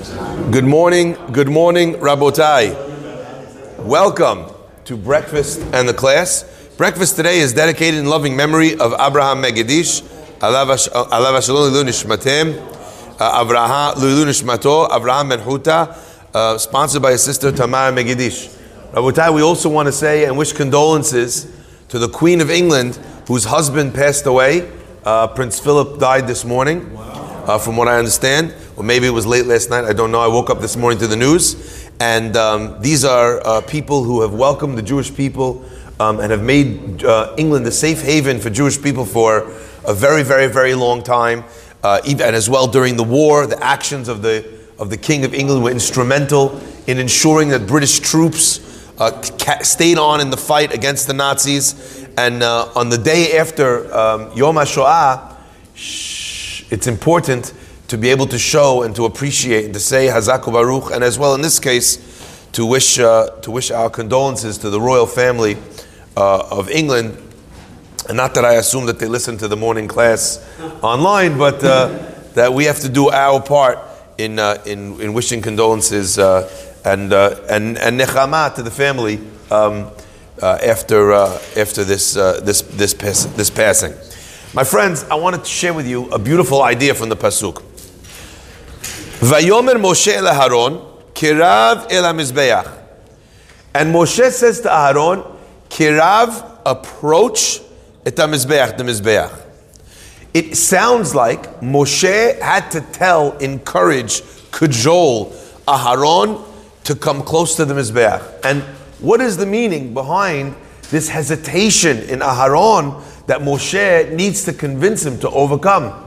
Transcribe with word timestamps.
Good 0.00 0.64
morning, 0.64 1.12
good 1.30 1.50
morning, 1.50 1.92
Rabotai. 1.96 2.74
Welcome 3.80 4.46
to 4.86 4.96
breakfast 4.96 5.60
and 5.74 5.86
the 5.86 5.92
class. 5.92 6.44
Breakfast 6.78 7.16
today 7.16 7.40
is 7.40 7.52
dedicated 7.52 8.00
in 8.00 8.06
loving 8.06 8.34
memory 8.34 8.78
of 8.78 8.94
Abraham 8.94 9.42
Megedish, 9.42 10.00
Alav 10.38 11.44
Shalom 11.44 11.86
Nishmatem, 11.86 12.66
Avraham 13.18 13.96
Lilu 13.96 14.24
Nishmato, 14.24 14.88
Avraham 14.88 15.36
Huta, 15.38 15.94
uh, 16.32 16.56
sponsored 16.56 17.02
by 17.02 17.10
his 17.10 17.22
sister 17.22 17.52
Tamar 17.52 17.92
Megedish. 17.92 18.56
Rabotai, 18.92 19.34
we 19.34 19.42
also 19.42 19.68
want 19.68 19.86
to 19.86 19.92
say 19.92 20.24
and 20.24 20.38
wish 20.38 20.54
condolences 20.54 21.46
to 21.88 21.98
the 21.98 22.08
Queen 22.08 22.40
of 22.40 22.50
England, 22.50 22.96
whose 23.28 23.44
husband 23.44 23.94
passed 23.94 24.24
away. 24.24 24.72
Uh, 25.04 25.26
Prince 25.26 25.60
Philip 25.60 26.00
died 26.00 26.26
this 26.26 26.46
morning, 26.46 26.90
uh, 26.96 27.58
from 27.58 27.76
what 27.76 27.86
I 27.86 27.98
understand 27.98 28.54
or 28.80 28.82
maybe 28.82 29.06
it 29.06 29.10
was 29.10 29.26
late 29.26 29.44
last 29.44 29.68
night. 29.68 29.84
I 29.84 29.92
don't 29.92 30.10
know. 30.10 30.20
I 30.20 30.26
woke 30.26 30.48
up 30.48 30.62
this 30.62 30.74
morning 30.74 30.98
to 31.00 31.06
the 31.06 31.14
news, 31.14 31.90
and 32.00 32.34
um, 32.34 32.80
these 32.80 33.04
are 33.04 33.46
uh, 33.46 33.60
people 33.60 34.04
who 34.04 34.22
have 34.22 34.32
welcomed 34.32 34.78
the 34.78 34.82
Jewish 34.82 35.14
people 35.14 35.62
um, 36.00 36.18
and 36.18 36.30
have 36.30 36.42
made 36.42 37.04
uh, 37.04 37.34
England 37.36 37.66
a 37.66 37.72
safe 37.72 38.00
haven 38.00 38.40
for 38.40 38.48
Jewish 38.48 38.82
people 38.82 39.04
for 39.04 39.52
a 39.84 39.92
very, 39.92 40.22
very, 40.22 40.46
very 40.46 40.74
long 40.74 41.02
time. 41.02 41.44
Uh, 41.82 42.00
and 42.06 42.22
as 42.22 42.48
well 42.48 42.66
during 42.66 42.96
the 42.96 43.04
war, 43.04 43.46
the 43.46 43.62
actions 43.62 44.08
of 44.08 44.22
the 44.22 44.50
of 44.78 44.88
the 44.88 44.96
King 44.96 45.26
of 45.26 45.34
England 45.34 45.62
were 45.62 45.70
instrumental 45.70 46.58
in 46.86 46.98
ensuring 46.98 47.50
that 47.50 47.66
British 47.66 47.98
troops 47.98 48.88
uh, 48.98 49.20
stayed 49.60 49.98
on 49.98 50.22
in 50.22 50.30
the 50.30 50.38
fight 50.38 50.72
against 50.72 51.06
the 51.06 51.12
Nazis. 51.12 52.06
And 52.16 52.42
uh, 52.42 52.72
on 52.74 52.88
the 52.88 52.96
day 52.96 53.36
after 53.36 53.94
um, 53.94 54.32
Yom 54.34 54.54
HaShoah, 54.54 55.36
it's 56.72 56.86
important 56.86 57.52
to 57.90 57.98
be 57.98 58.08
able 58.08 58.26
to 58.28 58.38
show 58.38 58.84
and 58.84 58.94
to 58.94 59.04
appreciate 59.04 59.64
and 59.64 59.74
to 59.74 59.80
say 59.80 60.06
Hazaku 60.06 60.52
Baruch, 60.52 60.92
and 60.92 61.02
as 61.02 61.18
well 61.18 61.34
in 61.34 61.42
this 61.42 61.58
case, 61.58 61.98
to 62.52 62.64
wish, 62.64 63.00
uh, 63.00 63.30
to 63.42 63.50
wish 63.50 63.72
our 63.72 63.90
condolences 63.90 64.58
to 64.58 64.70
the 64.70 64.80
royal 64.80 65.06
family 65.06 65.56
uh, 66.16 66.46
of 66.52 66.70
England. 66.70 67.20
And 68.08 68.16
not 68.16 68.34
that 68.34 68.44
I 68.44 68.54
assume 68.54 68.86
that 68.86 69.00
they 69.00 69.08
listen 69.08 69.36
to 69.38 69.48
the 69.48 69.56
morning 69.56 69.88
class 69.88 70.38
online, 70.82 71.36
but 71.36 71.64
uh, 71.64 71.88
that 72.34 72.52
we 72.54 72.64
have 72.66 72.78
to 72.78 72.88
do 72.88 73.10
our 73.10 73.42
part 73.42 73.80
in, 74.18 74.38
uh, 74.38 74.62
in, 74.66 75.00
in 75.00 75.12
wishing 75.12 75.42
condolences 75.42 76.16
uh, 76.16 76.48
and, 76.84 77.12
uh, 77.12 77.40
and, 77.50 77.76
and 77.76 77.98
nechama 77.98 78.54
to 78.54 78.62
the 78.62 78.70
family 78.70 79.18
um, 79.50 79.90
after, 80.40 81.10
after 81.12 81.82
this, 81.82 82.14
this, 82.14 82.62
this, 82.62 82.94
pass- 82.94 83.24
this 83.24 83.50
passing. 83.50 83.94
My 84.54 84.62
friends, 84.62 85.02
I 85.10 85.16
wanted 85.16 85.42
to 85.42 85.50
share 85.50 85.74
with 85.74 85.88
you 85.88 86.08
a 86.10 86.20
beautiful 86.20 86.62
idea 86.62 86.94
from 86.94 87.08
the 87.08 87.16
Pasuk. 87.16 87.64
Vayomer 89.20 89.76
Moshe 89.76 90.14
el 90.14 90.24
Aharon, 90.24 90.80
Kirav 91.12 91.92
el 91.92 92.04
HaMizbeach. 92.04 92.72
And 93.74 93.94
Moshe 93.94 94.30
says 94.30 94.62
to 94.62 94.68
Aharon, 94.68 95.36
Kirav, 95.68 96.58
approach 96.64 97.60
et 98.06 98.16
HaMizbeach, 98.16 98.78
the 98.78 98.82
Mizbeach. 98.82 99.30
It 100.32 100.56
sounds 100.56 101.14
like 101.14 101.60
Moshe 101.60 102.40
had 102.40 102.70
to 102.70 102.80
tell, 102.80 103.36
encourage, 103.38 104.22
cajole 104.52 105.26
Aharon 105.68 106.42
to 106.84 106.94
come 106.94 107.22
close 107.22 107.56
to 107.56 107.66
the 107.66 107.74
Mizbeach. 107.74 108.22
And 108.42 108.62
what 109.00 109.20
is 109.20 109.36
the 109.36 109.44
meaning 109.44 109.92
behind 109.92 110.56
this 110.90 111.10
hesitation 111.10 111.98
in 112.08 112.20
Aharon 112.20 113.02
that 113.26 113.42
Moshe 113.42 114.10
needs 114.12 114.44
to 114.44 114.54
convince 114.54 115.04
him 115.04 115.18
to 115.18 115.28
overcome? 115.28 116.06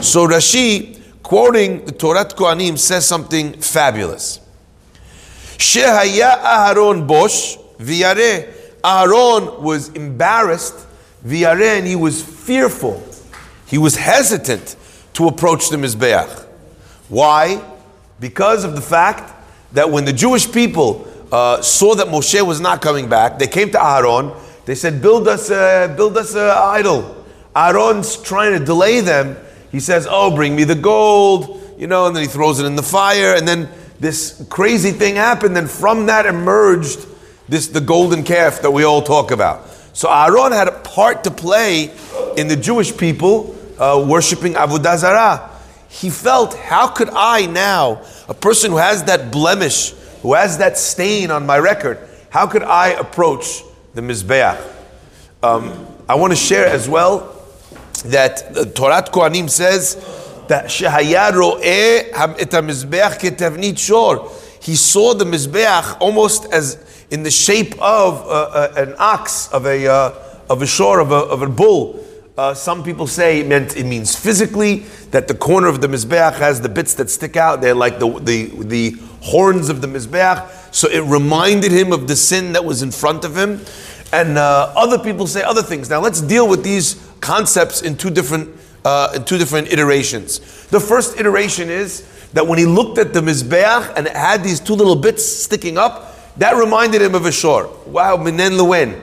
So 0.00 0.26
Rashi 0.26 0.97
quoting 1.28 1.84
the 1.84 1.92
Torat 1.92 2.34
Kohanim, 2.34 2.78
says 2.78 3.06
something 3.06 3.52
fabulous. 3.60 4.40
Shehaya 5.58 6.40
Aharon 6.40 7.06
Bosh 7.06 7.58
Viare. 7.78 8.50
Aharon 8.82 9.60
was 9.60 9.90
embarrassed, 9.90 10.86
Viare, 11.22 11.76
and 11.76 11.86
he 11.86 11.96
was 11.96 12.22
fearful. 12.22 13.06
He 13.66 13.76
was 13.76 13.96
hesitant 13.96 14.74
to 15.12 15.28
approach 15.28 15.68
the 15.68 15.76
Mizbeach. 15.76 16.46
Why? 17.10 17.62
Because 18.20 18.64
of 18.64 18.74
the 18.74 18.80
fact 18.80 19.30
that 19.74 19.90
when 19.90 20.06
the 20.06 20.14
Jewish 20.14 20.50
people 20.50 21.06
uh, 21.30 21.60
saw 21.60 21.94
that 21.96 22.06
Moshe 22.06 22.40
was 22.40 22.58
not 22.58 22.80
coming 22.80 23.06
back, 23.06 23.38
they 23.38 23.48
came 23.48 23.70
to 23.72 23.78
Aharon. 23.78 24.34
They 24.64 24.74
said, 24.74 25.02
"Build 25.02 25.28
us, 25.28 25.50
a, 25.50 25.92
build 25.94 26.16
us 26.16 26.34
an 26.34 26.48
idol." 26.48 27.22
Aaron's 27.54 28.16
trying 28.16 28.58
to 28.58 28.64
delay 28.64 29.02
them 29.02 29.36
he 29.70 29.80
says, 29.80 30.06
Oh, 30.08 30.34
bring 30.34 30.56
me 30.56 30.64
the 30.64 30.74
gold, 30.74 31.76
you 31.78 31.86
know, 31.86 32.06
and 32.06 32.16
then 32.16 32.22
he 32.22 32.28
throws 32.28 32.60
it 32.60 32.66
in 32.66 32.76
the 32.76 32.82
fire, 32.82 33.34
and 33.34 33.46
then 33.46 33.68
this 34.00 34.46
crazy 34.48 34.90
thing 34.90 35.16
happened, 35.16 35.56
and 35.56 35.70
from 35.70 36.06
that 36.06 36.26
emerged 36.26 37.06
this 37.48 37.68
the 37.68 37.80
golden 37.80 38.22
calf 38.22 38.62
that 38.62 38.70
we 38.70 38.84
all 38.84 39.02
talk 39.02 39.30
about. 39.30 39.68
So 39.92 40.08
Aaron 40.10 40.52
had 40.52 40.68
a 40.68 40.78
part 40.80 41.24
to 41.24 41.30
play 41.30 41.90
in 42.36 42.46
the 42.46 42.56
Jewish 42.56 42.96
people 42.96 43.56
uh, 43.78 44.04
worshiping 44.08 44.54
Avodah 44.54 44.98
Zarah. 44.98 45.50
He 45.88 46.10
felt, 46.10 46.54
how 46.54 46.88
could 46.88 47.08
I 47.10 47.46
now, 47.46 48.02
a 48.28 48.34
person 48.34 48.70
who 48.70 48.76
has 48.76 49.04
that 49.04 49.32
blemish, 49.32 49.92
who 50.22 50.34
has 50.34 50.58
that 50.58 50.76
stain 50.76 51.30
on 51.30 51.46
my 51.46 51.58
record, 51.58 51.98
how 52.30 52.46
could 52.46 52.62
I 52.62 52.88
approach 52.88 53.62
the 53.94 54.02
Mizbeach? 54.02 54.60
Um, 55.42 55.86
I 56.08 56.14
want 56.16 56.32
to 56.32 56.36
share 56.36 56.66
as 56.66 56.88
well 56.88 57.37
that 58.02 58.54
the 58.54 58.64
Torat 58.64 59.10
Kohanim 59.10 59.48
says 59.48 59.96
that 60.48 60.66
Shehaya 60.66 61.32
shor. 63.78 64.32
He 64.60 64.76
saw 64.76 65.14
the 65.14 65.24
mizbeach 65.24 66.00
almost 66.00 66.52
as 66.52 67.06
in 67.10 67.22
the 67.22 67.30
shape 67.30 67.72
of 67.80 68.22
uh, 68.22 68.28
uh, 68.28 68.72
an 68.76 68.94
ox, 68.98 69.48
of 69.52 69.66
a 69.66 69.86
uh, 69.86 70.14
of 70.50 70.62
a 70.62 70.66
shore, 70.66 71.00
of 71.00 71.12
a, 71.12 71.16
of 71.16 71.42
a 71.42 71.48
bull. 71.48 72.04
Uh, 72.36 72.54
some 72.54 72.84
people 72.84 73.06
say 73.06 73.40
it 73.40 73.46
meant 73.46 73.76
it 73.76 73.84
means 73.84 74.14
physically 74.14 74.84
that 75.10 75.26
the 75.26 75.34
corner 75.34 75.66
of 75.66 75.80
the 75.80 75.88
mizbeach 75.88 76.38
has 76.38 76.60
the 76.60 76.68
bits 76.68 76.94
that 76.94 77.10
stick 77.10 77.36
out. 77.36 77.60
They're 77.60 77.74
like 77.74 77.98
the 77.98 78.18
the 78.20 78.46
the 78.64 78.90
horns 79.22 79.68
of 79.68 79.80
the 79.80 79.88
mizbeach. 79.88 80.48
So 80.72 80.88
it 80.88 81.00
reminded 81.00 81.72
him 81.72 81.92
of 81.92 82.06
the 82.06 82.16
sin 82.16 82.52
that 82.52 82.64
was 82.64 82.82
in 82.82 82.90
front 82.90 83.24
of 83.24 83.36
him. 83.36 83.60
And 84.12 84.38
uh, 84.38 84.72
other 84.74 84.98
people 84.98 85.26
say 85.26 85.42
other 85.42 85.62
things. 85.62 85.90
Now 85.90 86.00
let's 86.00 86.20
deal 86.20 86.48
with 86.48 86.64
these 86.64 87.10
concepts 87.20 87.82
in 87.82 87.96
two 87.96 88.10
different 88.10 88.56
uh, 88.84 89.12
in 89.16 89.24
two 89.24 89.38
different 89.38 89.72
iterations. 89.72 90.66
The 90.68 90.80
first 90.80 91.18
iteration 91.18 91.68
is 91.68 92.08
that 92.32 92.46
when 92.46 92.58
he 92.58 92.64
looked 92.64 92.98
at 92.98 93.12
the 93.12 93.20
mizbeach 93.20 93.92
and 93.96 94.06
it 94.06 94.16
had 94.16 94.42
these 94.42 94.60
two 94.60 94.74
little 94.74 94.96
bits 94.96 95.24
sticking 95.24 95.76
up, 95.76 96.14
that 96.38 96.56
reminded 96.56 97.02
him 97.02 97.14
of 97.14 97.26
a 97.26 97.32
shore. 97.32 97.70
Wow, 97.86 98.16
minen 98.16 98.56
lewin. 98.56 99.02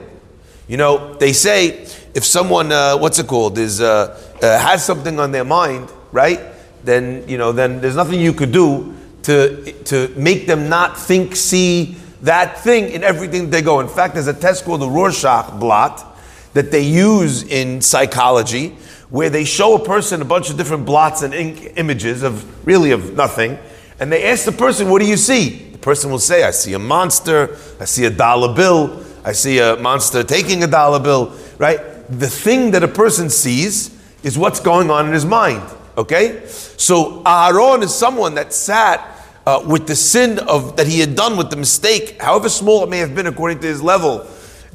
You 0.68 0.76
know, 0.76 1.14
they 1.14 1.32
say 1.32 1.86
if 2.14 2.24
someone, 2.24 2.72
uh, 2.72 2.96
what's 2.96 3.18
it 3.18 3.26
called, 3.28 3.58
is 3.58 3.80
uh, 3.80 4.20
uh, 4.42 4.58
has 4.58 4.84
something 4.84 5.20
on 5.20 5.30
their 5.30 5.44
mind, 5.44 5.92
right? 6.10 6.40
Then 6.82 7.28
you 7.28 7.38
know, 7.38 7.52
then 7.52 7.80
there's 7.80 7.96
nothing 7.96 8.20
you 8.20 8.32
could 8.32 8.52
do 8.52 8.96
to 9.24 9.72
to 9.84 10.08
make 10.16 10.46
them 10.46 10.68
not 10.68 10.98
think, 10.98 11.36
see 11.36 11.96
that 12.22 12.58
thing 12.60 12.90
in 12.90 13.04
everything 13.04 13.50
they 13.50 13.62
go. 13.62 13.80
In 13.80 13.88
fact, 13.88 14.14
there's 14.14 14.26
a 14.26 14.34
test 14.34 14.64
called 14.64 14.80
the 14.80 14.88
Rorschach 14.88 15.58
blot 15.58 16.16
that 16.54 16.70
they 16.70 16.80
use 16.80 17.42
in 17.42 17.82
psychology 17.82 18.70
where 19.10 19.30
they 19.30 19.44
show 19.44 19.76
a 19.76 19.84
person 19.84 20.22
a 20.22 20.24
bunch 20.24 20.50
of 20.50 20.56
different 20.56 20.86
blots 20.86 21.22
and 21.22 21.34
ink 21.34 21.72
images 21.76 22.22
of 22.22 22.66
really 22.66 22.90
of 22.90 23.14
nothing 23.14 23.58
and 24.00 24.10
they 24.10 24.24
ask 24.24 24.44
the 24.44 24.52
person 24.52 24.90
what 24.90 25.00
do 25.00 25.06
you 25.06 25.16
see? 25.16 25.70
The 25.72 25.78
person 25.78 26.10
will 26.10 26.18
say 26.18 26.42
i 26.42 26.50
see 26.50 26.72
a 26.72 26.78
monster 26.78 27.56
i 27.78 27.84
see 27.84 28.06
a 28.06 28.10
dollar 28.10 28.54
bill 28.54 29.04
i 29.24 29.32
see 29.32 29.58
a 29.58 29.76
monster 29.76 30.24
taking 30.24 30.64
a 30.64 30.66
dollar 30.66 30.98
bill 30.98 31.32
right? 31.58 31.78
The 32.08 32.28
thing 32.28 32.70
that 32.72 32.82
a 32.82 32.88
person 32.88 33.30
sees 33.30 33.96
is 34.22 34.38
what's 34.38 34.60
going 34.60 34.90
on 34.90 35.06
in 35.06 35.12
his 35.12 35.26
mind 35.26 35.62
okay? 35.96 36.46
So 36.46 37.22
aaron 37.26 37.82
is 37.82 37.94
someone 37.94 38.34
that 38.36 38.52
sat 38.52 39.15
uh, 39.46 39.62
with 39.66 39.86
the 39.86 39.96
sin 39.96 40.38
of 40.40 40.76
that 40.76 40.86
he 40.86 41.00
had 41.00 41.14
done 41.14 41.36
with 41.36 41.50
the 41.50 41.56
mistake 41.56 42.20
however 42.20 42.48
small 42.48 42.82
it 42.84 42.88
may 42.88 42.98
have 42.98 43.14
been 43.14 43.26
according 43.26 43.58
to 43.58 43.66
his 43.66 43.82
level 43.82 44.26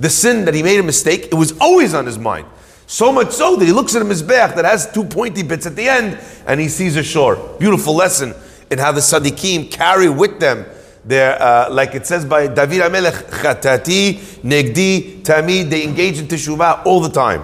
the 0.02 0.10
sin 0.10 0.46
that 0.46 0.56
he 0.56 0.64
made 0.64 0.80
a 0.80 0.84
mistake, 0.84 1.26
it 1.26 1.36
was 1.36 1.58
always 1.60 1.94
on 1.94 2.08
his 2.08 2.18
mind. 2.18 2.48
So 2.88 3.12
much 3.12 3.32
so 3.32 3.56
that 3.56 3.64
he 3.64 3.72
looks 3.72 3.96
at 3.96 4.02
a 4.02 4.06
mizbeach 4.06 4.56
that 4.56 4.66
has 4.66 4.92
two 4.92 5.04
pointy 5.04 5.44
bits 5.44 5.68
at 5.68 5.76
the 5.76 5.88
end 5.88 6.20
and 6.48 6.60
he 6.60 6.68
sees 6.68 6.96
a 6.96 7.04
shore. 7.04 7.56
Beautiful 7.60 7.96
lesson 7.96 8.34
in 8.72 8.80
how 8.80 8.92
the 8.92 9.00
Sadiqim 9.00 9.72
carry 9.72 10.10
with 10.10 10.40
them 10.40 10.66
their, 11.06 11.40
uh, 11.40 11.70
like 11.72 11.94
it 11.94 12.08
says 12.08 12.26
by 12.26 12.48
David 12.48 12.82
Amelech, 12.82 13.30
Chatati, 13.30 14.16
Negdi, 14.42 15.22
Tamid, 15.22 15.70
they 15.70 15.84
engage 15.84 16.18
in 16.18 16.26
teshuvah 16.26 16.84
all 16.86 17.00
the 17.00 17.10
time. 17.10 17.44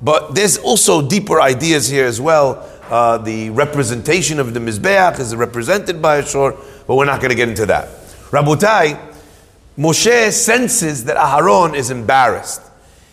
But 0.00 0.34
there's 0.34 0.58
also 0.58 1.06
deeper 1.06 1.40
ideas 1.40 1.88
here 1.88 2.06
as 2.06 2.20
well. 2.20 2.69
Uh, 2.90 3.18
the 3.18 3.50
representation 3.50 4.40
of 4.40 4.52
the 4.52 4.60
Mizbeach 4.60 5.18
is 5.20 5.34
represented 5.34 6.02
by 6.02 6.16
a 6.16 6.26
shore, 6.26 6.58
but 6.86 6.96
we're 6.96 7.04
not 7.04 7.20
going 7.20 7.30
to 7.30 7.36
get 7.36 7.48
into 7.48 7.66
that. 7.66 7.88
Rabotai, 8.30 9.14
Moshe 9.78 10.32
senses 10.32 11.04
that 11.04 11.16
Aharon 11.16 11.74
is 11.74 11.90
embarrassed. 11.90 12.62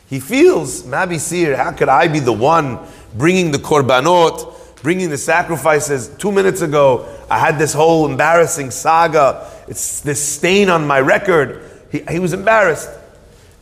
He 0.09 0.19
feels, 0.19 0.83
Mabi 0.83 1.19
Sir, 1.19 1.56
how 1.56 1.71
could 1.71 1.89
I 1.89 2.07
be 2.07 2.19
the 2.19 2.33
one 2.33 2.79
bringing 3.15 3.51
the 3.51 3.57
korbanot 3.59 4.56
bringing 4.81 5.09
the 5.09 5.18
sacrifices. 5.18 6.09
Two 6.18 6.31
minutes 6.31 6.62
ago, 6.62 7.07
I 7.30 7.39
had 7.39 7.59
this 7.59 7.73
whole 7.73 8.06
embarrassing 8.06 8.71
saga. 8.71 9.50
It's 9.68 10.01
this 10.01 10.35
stain 10.35 10.69
on 10.69 10.88
my 10.88 11.00
record. 11.00 11.69
He, 11.91 12.03
he 12.09 12.19
was 12.19 12.33
embarrassed. 12.33 12.89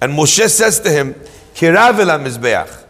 And 0.02 0.14
Moshe 0.14 0.48
says 0.50 0.80
to 0.82 0.90
him, 0.92 1.14
Kiravel 1.56 2.20
mizbeach. 2.24 2.85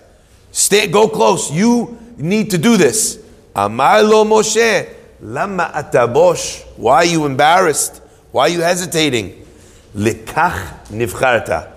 Stay, 0.55 0.87
go 0.87 1.09
close. 1.09 1.51
You 1.51 1.97
need 2.15 2.51
to 2.51 2.57
do 2.57 2.77
this. 2.77 3.21
Amar 3.53 4.01
lo 4.03 4.23
Moshe, 4.23 4.89
lama 5.19 5.69
atabosh. 5.75 6.63
Why 6.77 6.95
are 6.95 7.05
you 7.05 7.25
embarrassed? 7.25 7.97
Why 8.31 8.43
are 8.43 8.49
you 8.49 8.61
hesitating? 8.61 9.45
Likach 9.93 10.87
nivcharta. 10.87 11.69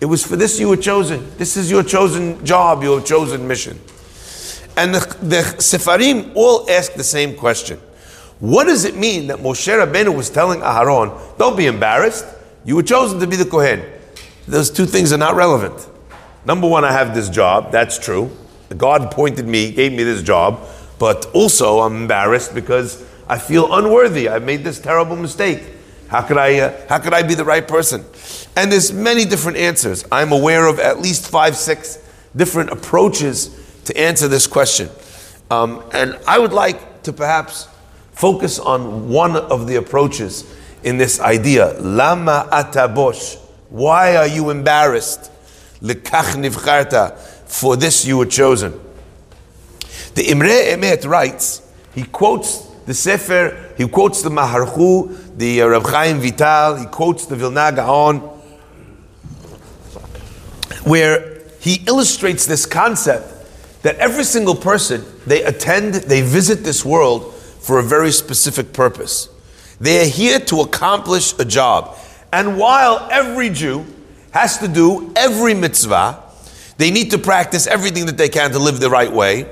It 0.00 0.06
was 0.06 0.24
for 0.24 0.36
this 0.36 0.58
you 0.58 0.70
were 0.70 0.78
chosen. 0.78 1.36
This 1.36 1.58
is 1.58 1.70
your 1.70 1.82
chosen 1.82 2.42
job, 2.46 2.82
your 2.82 3.02
chosen 3.02 3.46
mission. 3.46 3.78
And 4.74 4.94
the, 4.94 5.00
the 5.20 5.42
Sefarim 5.58 6.32
all 6.34 6.68
ask 6.70 6.94
the 6.94 7.04
same 7.04 7.36
question. 7.36 7.78
What 8.40 8.64
does 8.64 8.86
it 8.86 8.96
mean 8.96 9.26
that 9.26 9.40
Moshe 9.40 9.68
Rabbeinu 9.68 10.16
was 10.16 10.30
telling 10.30 10.60
Aharon, 10.60 11.36
don't 11.36 11.58
be 11.58 11.66
embarrassed, 11.66 12.24
you 12.64 12.76
were 12.76 12.82
chosen 12.82 13.20
to 13.20 13.26
be 13.26 13.36
the 13.36 13.44
Kohen? 13.44 13.84
Those 14.48 14.70
two 14.70 14.86
things 14.86 15.12
are 15.12 15.18
not 15.18 15.36
relevant. 15.36 15.90
Number 16.46 16.68
one, 16.68 16.84
I 16.84 16.92
have 16.92 17.14
this 17.14 17.30
job, 17.30 17.72
that's 17.72 17.98
true. 17.98 18.30
God 18.76 19.02
appointed 19.04 19.46
me, 19.46 19.72
gave 19.72 19.92
me 19.92 20.02
this 20.02 20.22
job, 20.22 20.60
but 20.98 21.26
also 21.34 21.80
I'm 21.80 21.96
embarrassed 21.96 22.54
because 22.54 23.04
I 23.28 23.38
feel 23.38 23.74
unworthy. 23.74 24.28
I 24.28 24.38
made 24.38 24.64
this 24.64 24.78
terrible 24.78 25.16
mistake. 25.16 25.62
How 26.08 26.22
could 26.22 26.36
I, 26.36 26.58
uh, 26.58 26.86
how 26.88 26.98
could 26.98 27.14
I 27.14 27.22
be 27.22 27.34
the 27.34 27.44
right 27.44 27.66
person? 27.66 28.04
And 28.56 28.70
there's 28.70 28.92
many 28.92 29.24
different 29.24 29.56
answers. 29.56 30.04
I'm 30.12 30.32
aware 30.32 30.66
of 30.66 30.78
at 30.78 31.00
least 31.00 31.28
five, 31.28 31.56
six 31.56 31.98
different 32.36 32.70
approaches 32.70 33.80
to 33.86 33.96
answer 33.96 34.28
this 34.28 34.46
question. 34.46 34.90
Um, 35.50 35.82
and 35.92 36.18
I 36.26 36.38
would 36.38 36.52
like 36.52 37.02
to 37.04 37.12
perhaps 37.12 37.68
focus 38.12 38.58
on 38.58 39.08
one 39.08 39.36
of 39.36 39.66
the 39.66 39.76
approaches 39.76 40.44
in 40.82 40.98
this 40.98 41.20
idea. 41.20 41.74
Lama 41.80 42.48
atabosh. 42.52 43.38
Why 43.70 44.16
are 44.16 44.26
you 44.26 44.50
embarrassed? 44.50 45.30
Nivcharta. 45.84 47.16
For 47.46 47.76
this 47.76 48.04
you 48.04 48.18
were 48.18 48.26
chosen. 48.26 48.80
The 50.14 50.30
Imre 50.30 50.48
Emet 50.48 51.06
writes, 51.06 51.62
he 51.94 52.04
quotes 52.04 52.62
the 52.86 52.94
Sefer, 52.94 53.72
he 53.76 53.88
quotes 53.88 54.22
the 54.22 54.30
Maharchu, 54.30 55.36
the 55.36 55.62
uh, 55.62 55.66
Reb 55.68 55.86
Chaim 55.86 56.20
Vital, 56.20 56.76
he 56.76 56.86
quotes 56.86 57.26
the 57.26 57.36
Vilna 57.36 57.72
Gaon, 57.72 58.18
where 60.84 61.40
he 61.60 61.82
illustrates 61.86 62.46
this 62.46 62.66
concept 62.66 63.30
that 63.82 63.96
every 63.96 64.24
single 64.24 64.54
person, 64.54 65.04
they 65.26 65.42
attend, 65.42 65.94
they 65.94 66.20
visit 66.20 66.64
this 66.64 66.84
world 66.84 67.34
for 67.34 67.78
a 67.78 67.82
very 67.82 68.12
specific 68.12 68.72
purpose. 68.72 69.28
They 69.80 70.02
are 70.02 70.08
here 70.08 70.38
to 70.40 70.60
accomplish 70.60 71.34
a 71.38 71.44
job. 71.44 71.96
And 72.32 72.58
while 72.58 73.08
every 73.10 73.50
Jew 73.50 73.86
has 74.34 74.58
to 74.58 74.66
do 74.66 75.12
every 75.14 75.54
mitzvah, 75.54 76.20
they 76.76 76.90
need 76.90 77.08
to 77.12 77.18
practice 77.18 77.68
everything 77.68 78.04
that 78.06 78.18
they 78.18 78.28
can 78.28 78.50
to 78.50 78.58
live 78.58 78.80
the 78.80 78.90
right 78.90 79.12
way. 79.12 79.48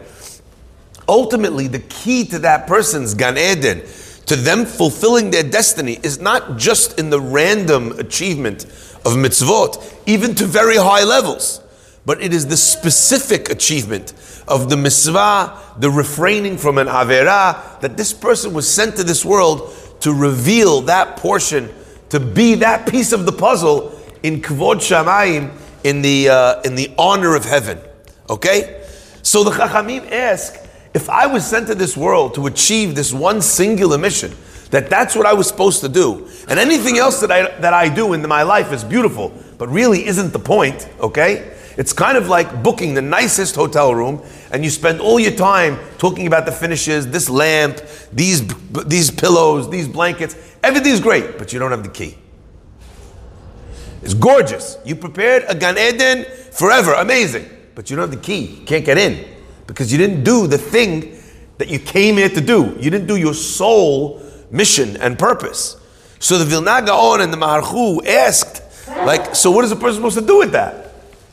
Ultimately, 1.08 1.68
the 1.68 1.78
key 1.78 2.24
to 2.24 2.40
that 2.40 2.66
person's 2.66 3.14
Gan 3.14 3.38
Eden, 3.38 3.82
to 4.26 4.34
them 4.34 4.66
fulfilling 4.66 5.30
their 5.30 5.44
destiny, 5.44 6.00
is 6.02 6.18
not 6.18 6.58
just 6.58 6.98
in 6.98 7.10
the 7.10 7.20
random 7.20 7.92
achievement 8.00 8.64
of 9.04 9.12
mitzvot, 9.12 9.94
even 10.06 10.34
to 10.34 10.46
very 10.46 10.78
high 10.78 11.04
levels, 11.04 11.60
but 12.04 12.20
it 12.20 12.34
is 12.34 12.48
the 12.48 12.56
specific 12.56 13.50
achievement 13.50 14.12
of 14.48 14.68
the 14.68 14.76
mitzvah, 14.76 15.60
the 15.78 15.90
refraining 15.90 16.58
from 16.58 16.78
an 16.78 16.88
avera, 16.88 17.80
that 17.82 17.96
this 17.96 18.12
person 18.12 18.52
was 18.52 18.68
sent 18.68 18.96
to 18.96 19.04
this 19.04 19.24
world 19.24 19.72
to 20.00 20.12
reveal 20.12 20.80
that 20.80 21.18
portion, 21.18 21.72
to 22.08 22.18
be 22.18 22.56
that 22.56 22.88
piece 22.88 23.12
of 23.12 23.26
the 23.26 23.32
puzzle 23.32 23.96
in 24.22 24.40
kvod 24.40 24.76
shamayim, 24.76 25.50
in 25.84 26.02
the 26.02 26.28
uh, 26.28 26.62
in 26.62 26.74
the 26.74 26.92
honor 26.98 27.34
of 27.34 27.44
heaven. 27.44 27.78
Okay, 28.30 28.84
so 29.22 29.44
the 29.44 29.50
chachamim 29.50 30.10
ask 30.10 30.56
if 30.94 31.08
I 31.10 31.26
was 31.26 31.46
sent 31.46 31.66
to 31.68 31.74
this 31.74 31.96
world 31.96 32.34
to 32.34 32.46
achieve 32.46 32.94
this 32.94 33.12
one 33.12 33.40
singular 33.40 33.98
mission, 33.98 34.34
that 34.70 34.88
that's 34.88 35.16
what 35.16 35.26
I 35.26 35.32
was 35.32 35.48
supposed 35.48 35.80
to 35.80 35.88
do, 35.88 36.28
and 36.48 36.58
anything 36.58 36.98
else 36.98 37.20
that 37.20 37.30
I 37.30 37.58
that 37.60 37.72
I 37.72 37.88
do 37.88 38.12
in 38.12 38.26
my 38.28 38.42
life 38.42 38.72
is 38.72 38.84
beautiful, 38.84 39.32
but 39.58 39.68
really 39.68 40.06
isn't 40.06 40.32
the 40.32 40.38
point. 40.38 40.88
Okay. 41.00 41.58
It's 41.76 41.92
kind 41.92 42.18
of 42.18 42.28
like 42.28 42.62
booking 42.62 42.92
the 42.92 43.02
nicest 43.02 43.54
hotel 43.54 43.94
room 43.94 44.22
and 44.50 44.62
you 44.62 44.70
spend 44.70 45.00
all 45.00 45.18
your 45.18 45.32
time 45.32 45.78
talking 45.96 46.26
about 46.26 46.44
the 46.44 46.52
finishes, 46.52 47.10
this 47.10 47.30
lamp, 47.30 47.80
these, 48.12 48.46
these 48.84 49.10
pillows, 49.10 49.70
these 49.70 49.88
blankets. 49.88 50.36
Everything's 50.62 51.00
great, 51.00 51.38
but 51.38 51.52
you 51.52 51.58
don't 51.58 51.70
have 51.70 51.82
the 51.82 51.88
key. 51.88 52.18
It's 54.02 54.14
gorgeous. 54.14 54.78
You 54.84 54.96
prepared 54.96 55.44
a 55.48 55.54
Gan 55.54 55.78
Eden 55.78 56.24
forever, 56.50 56.94
amazing. 56.94 57.48
But 57.74 57.88
you 57.88 57.96
don't 57.96 58.10
have 58.10 58.18
the 58.18 58.24
key. 58.24 58.46
You 58.46 58.66
can't 58.66 58.84
get 58.84 58.98
in 58.98 59.24
because 59.66 59.90
you 59.90 59.98
didn't 59.98 60.24
do 60.24 60.46
the 60.46 60.58
thing 60.58 61.18
that 61.58 61.68
you 61.68 61.78
came 61.78 62.16
here 62.16 62.28
to 62.28 62.40
do. 62.40 62.76
You 62.80 62.90
didn't 62.90 63.06
do 63.06 63.16
your 63.16 63.34
sole 63.34 64.22
mission 64.50 64.96
and 64.98 65.18
purpose. 65.18 65.76
So 66.18 66.38
the 66.38 66.44
Vilna 66.44 66.82
Gaon 66.84 67.20
and 67.20 67.32
the 67.32 67.36
Maharchu 67.36 68.06
asked, 68.06 68.62
like, 68.88 69.34
so 69.34 69.50
what 69.50 69.64
is 69.64 69.72
a 69.72 69.76
person 69.76 69.96
supposed 69.96 70.18
to 70.18 70.26
do 70.26 70.38
with 70.38 70.52
that? 70.52 70.92